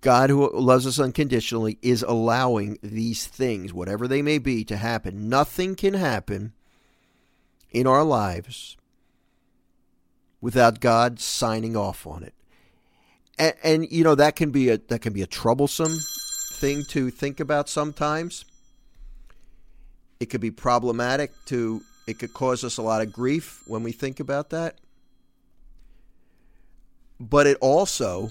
God, 0.00 0.30
who 0.30 0.50
loves 0.52 0.84
us 0.84 0.98
unconditionally, 0.98 1.78
is 1.80 2.02
allowing 2.02 2.78
these 2.82 3.24
things, 3.24 3.72
whatever 3.72 4.08
they 4.08 4.20
may 4.20 4.38
be, 4.38 4.64
to 4.64 4.76
happen. 4.76 5.28
Nothing 5.28 5.76
can 5.76 5.94
happen 5.94 6.52
in 7.70 7.86
our 7.86 8.02
lives 8.02 8.76
without 10.40 10.80
God 10.80 11.20
signing 11.20 11.76
off 11.76 12.04
on 12.04 12.24
it. 12.24 12.34
And, 13.42 13.54
and, 13.64 13.90
you 13.90 14.04
know 14.04 14.14
that 14.14 14.36
can 14.36 14.52
be 14.52 14.68
a 14.68 14.78
that 14.78 15.00
can 15.00 15.12
be 15.12 15.22
a 15.22 15.26
troublesome 15.26 15.98
thing 16.52 16.84
to 16.90 17.10
think 17.10 17.40
about 17.40 17.68
sometimes. 17.68 18.44
It 20.20 20.26
could 20.26 20.40
be 20.40 20.52
problematic 20.52 21.32
to 21.46 21.82
it 22.06 22.20
could 22.20 22.32
cause 22.34 22.62
us 22.62 22.76
a 22.76 22.82
lot 22.82 23.02
of 23.02 23.12
grief 23.12 23.60
when 23.66 23.82
we 23.82 23.90
think 23.90 24.20
about 24.20 24.50
that. 24.50 24.78
But 27.18 27.48
it 27.48 27.58
also 27.60 28.30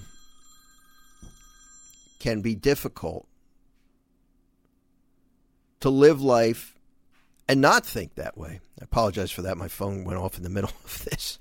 can 2.18 2.40
be 2.40 2.54
difficult 2.54 3.26
to 5.80 5.90
live 5.90 6.22
life 6.22 6.74
and 7.46 7.60
not 7.60 7.84
think 7.84 8.14
that 8.14 8.38
way. 8.38 8.60
I 8.80 8.84
apologize 8.84 9.30
for 9.30 9.42
that. 9.42 9.58
My 9.58 9.68
phone 9.68 10.04
went 10.04 10.18
off 10.18 10.38
in 10.38 10.42
the 10.42 10.48
middle 10.48 10.72
of 10.84 11.04
this. 11.04 11.38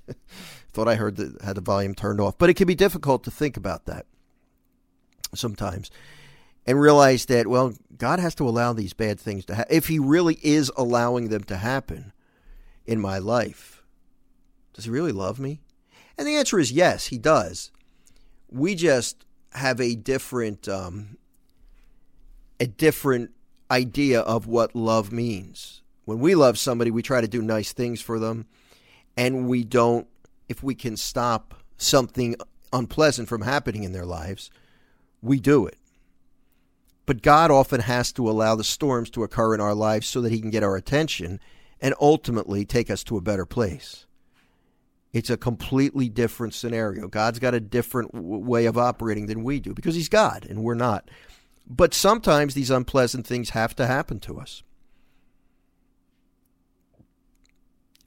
Thought 0.74 0.88
I 0.88 0.96
heard 0.96 1.18
that 1.18 1.42
had 1.42 1.56
the 1.56 1.62
volume 1.62 1.96
turned 1.96 2.22
off. 2.22 2.38
But 2.38 2.50
it 2.50 2.56
can 2.56 2.68
be 2.68 2.76
difficult 2.76 3.24
to 3.26 3.32
think 3.32 3.58
about 3.58 3.86
that 3.86 4.06
sometimes 5.34 5.92
and 6.66 6.80
realize 6.80 7.26
that, 7.26 7.48
well, 7.48 7.74
God 7.98 8.20
has 8.20 8.36
to 8.36 8.48
allow 8.48 8.74
these 8.74 8.94
bad 8.94 9.20
things 9.20 9.46
to 9.46 9.56
happen. 9.56 9.76
If 9.76 9.88
He 9.88 10.00
really 10.00 10.40
is 10.42 10.72
allowing 10.78 11.30
them 11.30 11.44
to 11.46 11.58
happen, 11.58 12.14
in 12.86 13.00
my 13.00 13.18
life. 13.18 13.84
Does 14.74 14.86
he 14.86 14.92
really 14.92 15.12
love 15.12 15.40
me? 15.40 15.62
And 16.18 16.28
the 16.28 16.36
answer 16.36 16.60
is 16.60 16.72
yes, 16.72 17.08
he 17.08 17.18
does. 17.18 17.72
We 18.50 18.76
just 18.76 19.26
have 19.54 19.80
a 19.80 19.96
different 19.96 20.68
um, 20.68 21.18
a 22.60 22.68
different 22.68 23.32
idea 23.70 24.22
of 24.22 24.48
what 24.48 24.76
love 24.76 25.12
means. 25.12 25.82
When 26.06 26.20
we 26.20 26.36
love 26.36 26.60
somebody, 26.60 26.92
we 26.92 27.02
try 27.02 27.22
to 27.22 27.28
do 27.28 27.42
nice 27.42 27.74
things 27.74 28.02
for 28.02 28.20
them, 28.20 28.46
and 29.16 29.48
we 29.48 29.64
don't. 29.64 30.08
If 30.52 30.62
we 30.62 30.76
can 30.76 30.98
stop 30.98 31.56
something 31.78 32.36
unpleasant 32.74 33.30
from 33.30 33.44
happening 33.44 33.84
in 33.84 33.94
their 33.94 34.06
lives, 34.06 34.52
we 35.22 35.40
do 35.40 35.66
it. 35.66 35.78
But 37.06 37.22
God 37.22 37.52
often 37.52 37.80
has 37.80 38.12
to 38.12 38.30
allow 38.30 38.56
the 38.56 38.66
storms 38.66 39.10
to 39.12 39.24
occur 39.24 39.56
in 39.56 39.62
our 39.62 39.74
lives 39.74 40.08
so 40.08 40.20
that 40.20 40.32
He 40.34 40.42
can 40.42 40.50
get 40.50 40.62
our 40.62 40.76
attention 40.76 41.40
and 41.80 41.96
ultimately 42.02 42.66
take 42.66 42.92
us 42.92 43.02
to 43.06 43.16
a 43.16 43.22
better 43.22 43.46
place. 43.46 44.06
It's 45.14 45.30
a 45.30 45.38
completely 45.38 46.10
different 46.10 46.54
scenario. 46.54 47.08
God's 47.08 47.40
got 47.40 47.54
a 47.54 47.62
different 47.62 48.12
w- 48.12 48.38
way 48.38 48.66
of 48.66 48.78
operating 48.78 49.28
than 49.28 49.46
we 49.46 49.62
do 49.62 49.74
because 49.74 49.96
He's 49.96 50.10
God 50.10 50.46
and 50.50 50.66
we're 50.66 50.74
not. 50.74 51.10
But 51.66 51.94
sometimes 51.94 52.56
these 52.56 52.70
unpleasant 52.70 53.26
things 53.26 53.52
have 53.52 53.74
to 53.78 53.88
happen 53.88 54.20
to 54.20 54.38
us. 54.38 54.64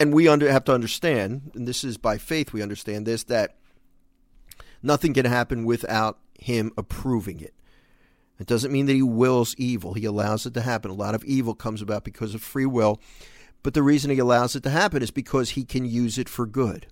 And 0.01 0.13
we 0.13 0.29
under, 0.29 0.51
have 0.51 0.65
to 0.65 0.73
understand, 0.75 1.53
and 1.55 1.69
this 1.69 1.85
is 1.85 1.97
by 1.97 2.19
faith 2.19 2.53
we 2.53 2.63
understand 2.63 3.07
this, 3.07 3.25
that 3.25 3.57
nothing 4.83 5.15
can 5.15 5.25
happen 5.25 5.65
without 5.65 6.19
Him 6.39 6.73
approving 6.77 7.41
it. 7.41 7.55
It 8.39 8.47
doesn't 8.47 8.73
mean 8.73 8.87
that 8.87 8.95
He 8.95 9.03
wills 9.03 9.55
evil, 9.57 9.95
He 9.95 10.05
allows 10.05 10.47
it 10.47 10.55
to 10.55 10.61
happen. 10.61 10.91
A 10.91 10.95
lot 10.95 11.15
of 11.15 11.25
evil 11.25 11.55
comes 11.55 11.81
about 11.81 12.05
because 12.05 12.35
of 12.35 12.43
free 12.43 12.67
will 12.67 13.01
but 13.65 13.73
the 13.73 13.83
reason 13.83 14.11
he 14.11 14.19
allows 14.19 14.55
it 14.55 14.63
to 14.65 14.71
happen 14.71 15.03
is 15.03 15.11
because 15.11 15.51
he 15.51 15.65
can 15.65 15.87
use 15.87 16.19
it 16.19 16.29
for 16.29 16.47
good. 16.47 16.87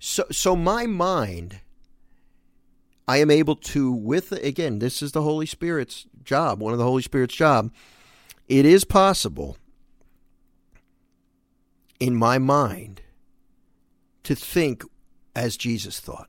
So, 0.00 0.24
so 0.32 0.56
my 0.56 0.86
mind, 0.86 1.60
I 3.06 3.18
am 3.18 3.30
able 3.30 3.54
to, 3.56 3.92
with, 3.92 4.32
again, 4.32 4.78
this 4.78 5.02
is 5.02 5.12
the 5.12 5.22
Holy 5.22 5.44
Spirit's 5.44 6.06
job, 6.24 6.60
one 6.60 6.72
of 6.72 6.78
the 6.78 6.84
Holy 6.84 7.02
Spirit's 7.02 7.34
job. 7.34 7.70
It 8.48 8.64
is 8.64 8.84
possible 8.84 9.58
in 12.02 12.16
my 12.16 12.36
mind 12.36 13.00
to 14.24 14.34
think 14.34 14.82
as 15.36 15.56
Jesus 15.56 16.00
thought. 16.00 16.28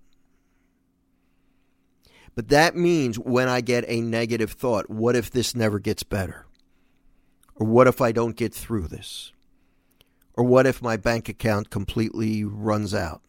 But 2.36 2.50
that 2.50 2.76
means 2.76 3.18
when 3.18 3.48
I 3.48 3.62
get 3.62 3.84
a 3.88 4.00
negative 4.00 4.52
thought, 4.52 4.88
what 4.88 5.16
if 5.16 5.32
this 5.32 5.56
never 5.56 5.80
gets 5.80 6.04
better? 6.04 6.46
Or 7.56 7.66
what 7.66 7.88
if 7.88 8.02
I 8.02 8.12
don't 8.12 8.36
get 8.36 8.54
through 8.54 8.88
this? 8.88 9.32
Or 10.36 10.44
what 10.44 10.68
if 10.68 10.80
my 10.80 10.96
bank 10.96 11.28
account 11.28 11.72
completely 11.72 12.44
runs 12.44 12.94
out? 12.94 13.24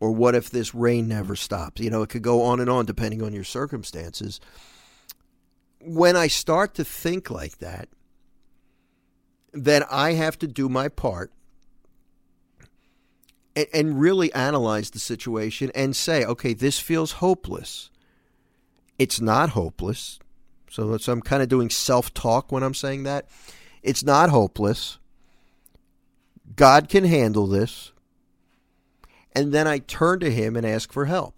Or 0.00 0.10
what 0.10 0.34
if 0.34 0.50
this 0.50 0.74
rain 0.74 1.06
never 1.06 1.36
stops? 1.36 1.80
You 1.80 1.90
know, 1.90 2.02
it 2.02 2.08
could 2.08 2.22
go 2.22 2.42
on 2.42 2.58
and 2.58 2.68
on 2.68 2.84
depending 2.84 3.22
on 3.22 3.32
your 3.32 3.44
circumstances. 3.44 4.40
When 5.80 6.16
I 6.16 6.26
start 6.26 6.74
to 6.74 6.84
think 6.84 7.30
like 7.30 7.58
that, 7.58 7.88
then 9.52 9.84
I 9.90 10.12
have 10.12 10.38
to 10.40 10.46
do 10.46 10.68
my 10.68 10.88
part 10.88 11.32
and, 13.56 13.66
and 13.72 14.00
really 14.00 14.32
analyze 14.32 14.90
the 14.90 14.98
situation 14.98 15.70
and 15.74 15.94
say, 15.94 16.24
okay, 16.24 16.54
this 16.54 16.78
feels 16.78 17.12
hopeless. 17.12 17.90
It's 18.98 19.20
not 19.20 19.50
hopeless. 19.50 20.18
So, 20.70 20.96
so 20.98 21.12
I'm 21.12 21.22
kind 21.22 21.42
of 21.42 21.48
doing 21.48 21.70
self 21.70 22.14
talk 22.14 22.52
when 22.52 22.62
I'm 22.62 22.74
saying 22.74 23.02
that. 23.04 23.28
It's 23.82 24.04
not 24.04 24.30
hopeless. 24.30 24.98
God 26.54 26.88
can 26.88 27.04
handle 27.04 27.46
this. 27.46 27.92
And 29.32 29.52
then 29.52 29.66
I 29.66 29.78
turn 29.78 30.20
to 30.20 30.30
him 30.30 30.56
and 30.56 30.66
ask 30.66 30.92
for 30.92 31.06
help. 31.06 31.34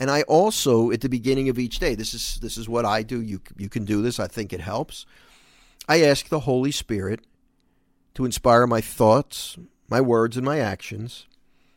And 0.00 0.10
I 0.10 0.22
also 0.22 0.90
at 0.90 1.00
the 1.00 1.08
beginning 1.08 1.48
of 1.48 1.58
each 1.58 1.78
day, 1.78 1.94
this 1.94 2.12
is 2.12 2.38
this 2.42 2.56
is 2.56 2.68
what 2.68 2.84
I 2.84 3.02
do. 3.02 3.20
You 3.20 3.40
you 3.56 3.68
can 3.68 3.84
do 3.84 4.02
this. 4.02 4.18
I 4.18 4.26
think 4.26 4.52
it 4.52 4.60
helps. 4.60 5.06
I 5.88 6.02
ask 6.02 6.28
the 6.28 6.40
Holy 6.40 6.70
Spirit 6.70 7.20
to 8.14 8.24
inspire 8.24 8.66
my 8.66 8.80
thoughts, 8.80 9.56
my 9.88 10.00
words 10.00 10.36
and 10.36 10.44
my 10.44 10.58
actions. 10.58 11.26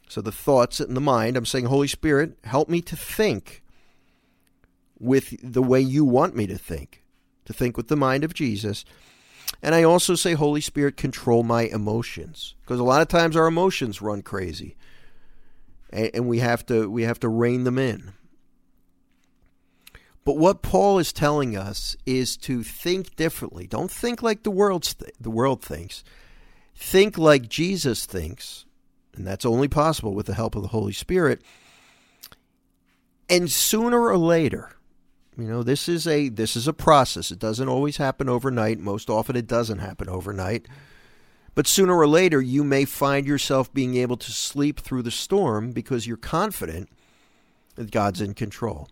So 0.08 0.22
the 0.22 0.32
thoughts 0.32 0.80
in 0.80 0.94
the 0.94 1.02
mind, 1.02 1.36
I'm 1.36 1.46
saying 1.46 1.66
Holy 1.66 1.88
Spirit, 1.88 2.38
help 2.44 2.70
me 2.70 2.82
to 2.82 2.96
think 2.96 3.64
with 5.00 5.36
the 5.42 5.64
way 5.64 5.82
you 5.82 6.06
want 6.06 6.36
me 6.36 6.48
to 6.48 6.58
think, 6.58 7.04
to 7.46 7.54
think 7.54 7.78
with 7.78 7.88
the 7.88 7.96
mind 7.96 8.24
of 8.24 8.34
Jesus. 8.34 8.86
And 9.62 9.76
I 9.76 9.84
also 9.84 10.16
say, 10.16 10.34
Holy 10.34 10.62
Spirit, 10.62 10.98
control 10.98 11.44
my 11.44 11.64
emotions. 11.64 12.56
Because 12.62 12.80
a 12.80 12.84
lot 12.84 13.02
of 13.02 13.08
times 13.08 13.36
our 13.36 13.48
emotions 13.48 14.02
run 14.02 14.22
crazy. 14.22 14.76
And 15.92 16.28
we 16.28 16.40
have 16.40 16.66
to 16.68 16.90
we 16.90 17.04
have 17.04 17.20
to 17.22 17.30
rein 17.30 17.64
them 17.64 17.78
in. 17.78 18.14
But 20.26 20.38
what 20.38 20.64
Paul 20.64 20.98
is 20.98 21.14
telling 21.14 21.56
us 21.56 21.96
is 22.08 22.36
to 22.38 22.64
think 22.64 23.16
differently. 23.16 23.68
Don't 23.68 23.92
think 23.92 24.24
like 24.24 24.42
the 24.42 24.52
world's 24.52 24.96
th- 24.96 25.14
the 25.20 25.30
world 25.30 25.62
thinks. 25.62 26.04
Think 26.76 27.18
like 27.18 27.48
Jesus 27.48 28.06
thinks, 28.08 28.66
and 29.16 29.26
that's 29.26 29.46
only 29.46 29.68
possible 29.68 30.14
with 30.14 30.26
the 30.26 30.34
help 30.34 30.56
of 30.56 30.64
the 30.64 30.70
Holy 30.70 30.94
Spirit. 30.94 31.44
And 33.30 33.52
sooner 33.52 34.02
or 34.02 34.18
later, 34.18 34.72
you 35.38 35.46
know, 35.46 35.62
this 35.62 35.88
is 35.88 36.08
a 36.08 36.30
this 36.30 36.56
is 36.56 36.68
a 36.68 36.74
process. 36.74 37.30
It 37.30 37.40
doesn't 37.40 37.70
always 37.70 37.98
happen 37.98 38.28
overnight. 38.28 38.80
Most 38.80 39.12
often 39.12 39.36
it 39.36 39.48
doesn't 39.48 39.80
happen 39.80 40.10
overnight. 40.10 40.68
But 41.54 41.68
sooner 41.68 41.96
or 41.96 42.08
later 42.08 42.42
you 42.42 42.64
may 42.64 42.84
find 42.86 43.28
yourself 43.28 43.72
being 43.72 43.96
able 43.96 44.18
to 44.18 44.32
sleep 44.32 44.80
through 44.80 45.04
the 45.04 45.12
storm 45.12 45.72
because 45.72 46.08
you're 46.08 46.18
confident 46.18 46.90
that 47.76 47.92
God's 47.92 48.22
in 48.22 48.34
control 48.34 48.90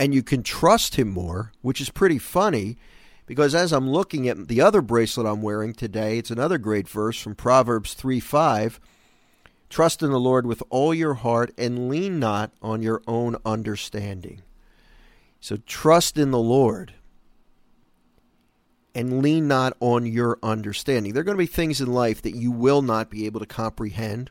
and 0.00 0.14
you 0.14 0.22
can 0.22 0.42
trust 0.42 0.94
him 0.96 1.10
more, 1.10 1.52
which 1.60 1.78
is 1.78 1.90
pretty 1.90 2.18
funny 2.18 2.78
because 3.26 3.54
as 3.54 3.70
I'm 3.70 3.88
looking 3.88 4.26
at 4.26 4.48
the 4.48 4.62
other 4.62 4.80
bracelet 4.80 5.26
I'm 5.26 5.42
wearing 5.42 5.74
today, 5.74 6.16
it's 6.16 6.30
another 6.30 6.56
great 6.56 6.88
verse 6.88 7.20
from 7.20 7.34
Proverbs 7.34 7.92
3 7.92 8.18
5. 8.18 8.80
Trust 9.68 10.02
in 10.02 10.10
the 10.10 10.18
Lord 10.18 10.46
with 10.46 10.62
all 10.70 10.94
your 10.94 11.14
heart 11.14 11.52
and 11.58 11.90
lean 11.90 12.18
not 12.18 12.50
on 12.62 12.82
your 12.82 13.02
own 13.06 13.36
understanding. 13.44 14.40
So 15.38 15.58
trust 15.58 16.16
in 16.16 16.30
the 16.30 16.38
Lord 16.38 16.94
and 18.94 19.22
lean 19.22 19.46
not 19.46 19.76
on 19.80 20.06
your 20.06 20.38
understanding. 20.42 21.12
There 21.12 21.20
are 21.20 21.24
going 21.24 21.36
to 21.36 21.42
be 21.42 21.46
things 21.46 21.80
in 21.80 21.92
life 21.92 22.22
that 22.22 22.34
you 22.34 22.50
will 22.50 22.82
not 22.82 23.10
be 23.10 23.26
able 23.26 23.38
to 23.38 23.46
comprehend 23.46 24.30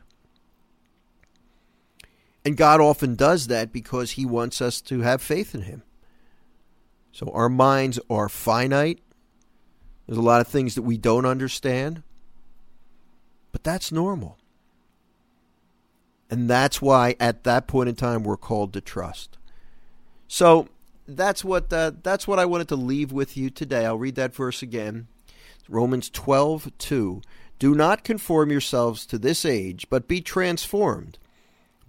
and 2.44 2.56
God 2.56 2.80
often 2.80 3.14
does 3.14 3.48
that 3.48 3.72
because 3.72 4.12
He 4.12 4.24
wants 4.24 4.60
us 4.60 4.80
to 4.82 5.00
have 5.00 5.20
faith 5.20 5.54
in 5.54 5.62
Him. 5.62 5.82
So 7.12 7.30
our 7.32 7.48
minds 7.48 7.98
are 8.08 8.28
finite. 8.28 9.00
There's 10.06 10.18
a 10.18 10.22
lot 10.22 10.40
of 10.40 10.48
things 10.48 10.74
that 10.74 10.82
we 10.82 10.96
don't 10.96 11.26
understand. 11.26 12.02
But 13.52 13.64
that's 13.64 13.92
normal. 13.92 14.38
And 16.30 16.48
that's 16.48 16.80
why 16.80 17.16
at 17.18 17.44
that 17.44 17.66
point 17.66 17.88
in 17.88 17.96
time 17.96 18.22
we're 18.22 18.36
called 18.36 18.72
to 18.72 18.80
trust. 18.80 19.36
So 20.28 20.68
that's 21.06 21.44
what 21.44 21.72
uh, 21.72 21.92
that's 22.02 22.28
what 22.28 22.38
I 22.38 22.46
wanted 22.46 22.68
to 22.68 22.76
leave 22.76 23.10
with 23.10 23.36
you 23.36 23.50
today. 23.50 23.84
I'll 23.84 23.98
read 23.98 24.14
that 24.14 24.34
verse 24.34 24.62
again. 24.62 25.08
Romans 25.68 26.08
12, 26.10 26.70
2. 26.78 27.22
Do 27.58 27.74
not 27.74 28.04
conform 28.04 28.50
yourselves 28.50 29.04
to 29.06 29.18
this 29.18 29.44
age, 29.44 29.86
but 29.90 30.08
be 30.08 30.20
transformed 30.20 31.18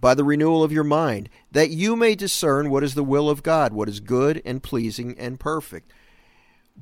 by 0.02 0.14
the 0.14 0.24
renewal 0.24 0.64
of 0.64 0.72
your 0.72 0.82
mind, 0.82 1.30
that 1.52 1.70
you 1.70 1.94
may 1.94 2.16
discern 2.16 2.68
what 2.68 2.82
is 2.82 2.94
the 2.94 3.04
will 3.04 3.30
of 3.30 3.44
God, 3.44 3.72
what 3.72 3.88
is 3.88 4.00
good 4.00 4.42
and 4.44 4.60
pleasing 4.60 5.16
and 5.16 5.38
perfect. 5.38 5.92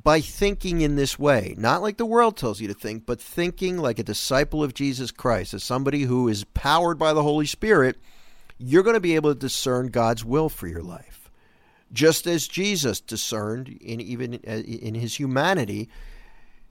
By 0.02 0.22
thinking 0.22 0.80
in 0.80 0.96
this 0.96 1.18
way, 1.18 1.54
not 1.58 1.82
like 1.82 1.98
the 1.98 2.06
world 2.06 2.38
tells 2.38 2.62
you 2.62 2.68
to 2.68 2.74
think, 2.74 3.04
but 3.04 3.20
thinking 3.20 3.76
like 3.76 3.98
a 3.98 4.04
disciple 4.04 4.64
of 4.64 4.72
Jesus 4.72 5.10
Christ, 5.10 5.52
as 5.52 5.62
somebody 5.62 6.04
who 6.04 6.28
is 6.28 6.44
powered 6.54 6.98
by 6.98 7.12
the 7.12 7.22
Holy 7.22 7.44
Spirit, 7.44 7.98
you're 8.56 8.82
going 8.82 8.94
to 8.94 9.00
be 9.00 9.16
able 9.16 9.34
to 9.34 9.38
discern 9.38 9.88
God's 9.88 10.24
will 10.24 10.48
for 10.48 10.66
your 10.66 10.82
life. 10.82 11.30
Just 11.92 12.26
as 12.26 12.48
Jesus 12.48 13.02
discerned, 13.02 13.68
in, 13.68 14.00
even 14.00 14.40
uh, 14.48 14.62
in 14.62 14.94
his 14.94 15.16
humanity, 15.16 15.90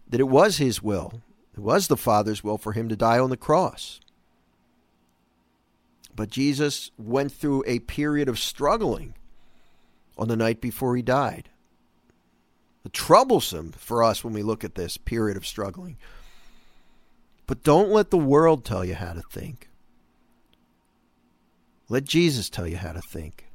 that 0.07 0.19
it 0.19 0.27
was 0.27 0.57
his 0.57 0.81
will, 0.81 1.21
it 1.53 1.59
was 1.59 1.88
the 1.88 1.97
Father's 1.97 2.43
will 2.43 2.57
for 2.57 2.71
him 2.71 2.89
to 2.89 2.95
die 2.95 3.19
on 3.19 3.29
the 3.29 3.38
cross. 3.38 3.99
But 6.19 6.32
Jesus 6.32 6.91
went 6.97 7.32
through 7.32 7.63
a 7.65 7.79
period 7.79 8.27
of 8.27 8.38
struggling 8.38 9.13
on 10.17 10.27
the 10.27 10.36
night 10.36 10.60
before 10.60 10.97
he 10.97 11.01
died. 11.01 11.47
Troublesome 12.91 13.71
for 13.71 14.03
us 14.03 14.21
when 14.21 14.34
we 14.34 14.43
look 14.43 14.65
at 14.65 14.75
this 14.75 14.97
period 14.97 15.38
of 15.38 15.47
struggling. 15.47 15.95
But 17.47 17.63
don't 17.63 17.91
let 17.91 18.10
the 18.10 18.17
world 18.17 18.65
tell 18.65 18.84
you 18.84 18.95
how 18.95 19.13
to 19.13 19.21
think. 19.21 19.69
Let 21.88 22.03
Jesus 22.03 22.49
tell 22.49 22.67
you 22.67 22.75
how 22.75 22.91
to 22.91 23.01
think. 23.01 23.45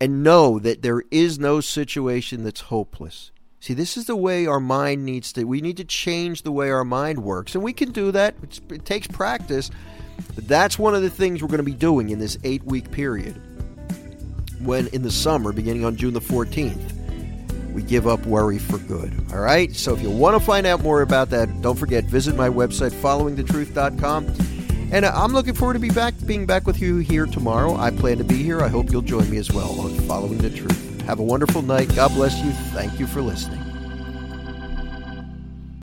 And 0.00 0.22
know 0.22 0.60
that 0.60 0.82
there 0.82 1.02
is 1.10 1.40
no 1.40 1.60
situation 1.60 2.44
that's 2.44 2.60
hopeless. 2.60 3.32
See, 3.58 3.74
this 3.74 3.96
is 3.96 4.04
the 4.04 4.14
way 4.14 4.46
our 4.46 4.60
mind 4.60 5.04
needs 5.04 5.32
to. 5.32 5.42
We 5.42 5.60
need 5.60 5.78
to 5.78 5.84
change 5.84 6.42
the 6.42 6.52
way 6.52 6.70
our 6.70 6.84
mind 6.84 7.24
works. 7.24 7.56
And 7.56 7.64
we 7.64 7.72
can 7.72 7.90
do 7.90 8.12
that. 8.12 8.36
It 8.70 8.84
takes 8.84 9.08
practice. 9.08 9.72
That's 10.36 10.78
one 10.78 10.94
of 10.94 11.02
the 11.02 11.10
things 11.10 11.42
we're 11.42 11.48
going 11.48 11.58
to 11.58 11.64
be 11.64 11.72
doing 11.72 12.10
in 12.10 12.18
this 12.18 12.38
eight 12.44 12.64
week 12.64 12.90
period. 12.90 13.40
When 14.60 14.88
in 14.88 15.02
the 15.02 15.10
summer, 15.10 15.52
beginning 15.52 15.84
on 15.84 15.96
June 15.96 16.12
the 16.12 16.20
14th, 16.20 17.72
we 17.72 17.82
give 17.82 18.06
up 18.06 18.26
worry 18.26 18.58
for 18.58 18.78
good. 18.78 19.14
All 19.32 19.40
right? 19.40 19.74
So 19.74 19.94
if 19.94 20.02
you 20.02 20.10
want 20.10 20.38
to 20.38 20.44
find 20.44 20.66
out 20.66 20.82
more 20.82 21.02
about 21.02 21.30
that, 21.30 21.62
don't 21.62 21.76
forget, 21.76 22.04
visit 22.04 22.36
my 22.36 22.48
website, 22.48 22.90
followingthetruth.com. 22.90 24.26
And 24.92 25.04
uh, 25.04 25.12
I'm 25.14 25.32
looking 25.32 25.54
forward 25.54 25.74
to 25.74 25.80
be 25.80 25.90
back, 25.90 26.14
being 26.26 26.46
back 26.46 26.66
with 26.66 26.80
you 26.80 26.98
here 26.98 27.26
tomorrow. 27.26 27.76
I 27.76 27.90
plan 27.90 28.18
to 28.18 28.24
be 28.24 28.42
here. 28.42 28.60
I 28.60 28.68
hope 28.68 28.90
you'll 28.90 29.02
join 29.02 29.30
me 29.30 29.38
as 29.38 29.50
well 29.52 29.80
on 29.80 29.94
Following 30.00 30.38
the 30.38 30.50
Truth. 30.50 31.00
Have 31.02 31.20
a 31.20 31.22
wonderful 31.22 31.62
night. 31.62 31.94
God 31.94 32.12
bless 32.14 32.36
you. 32.42 32.50
Thank 32.72 32.98
you 32.98 33.06
for 33.06 33.22
listening. 33.22 33.69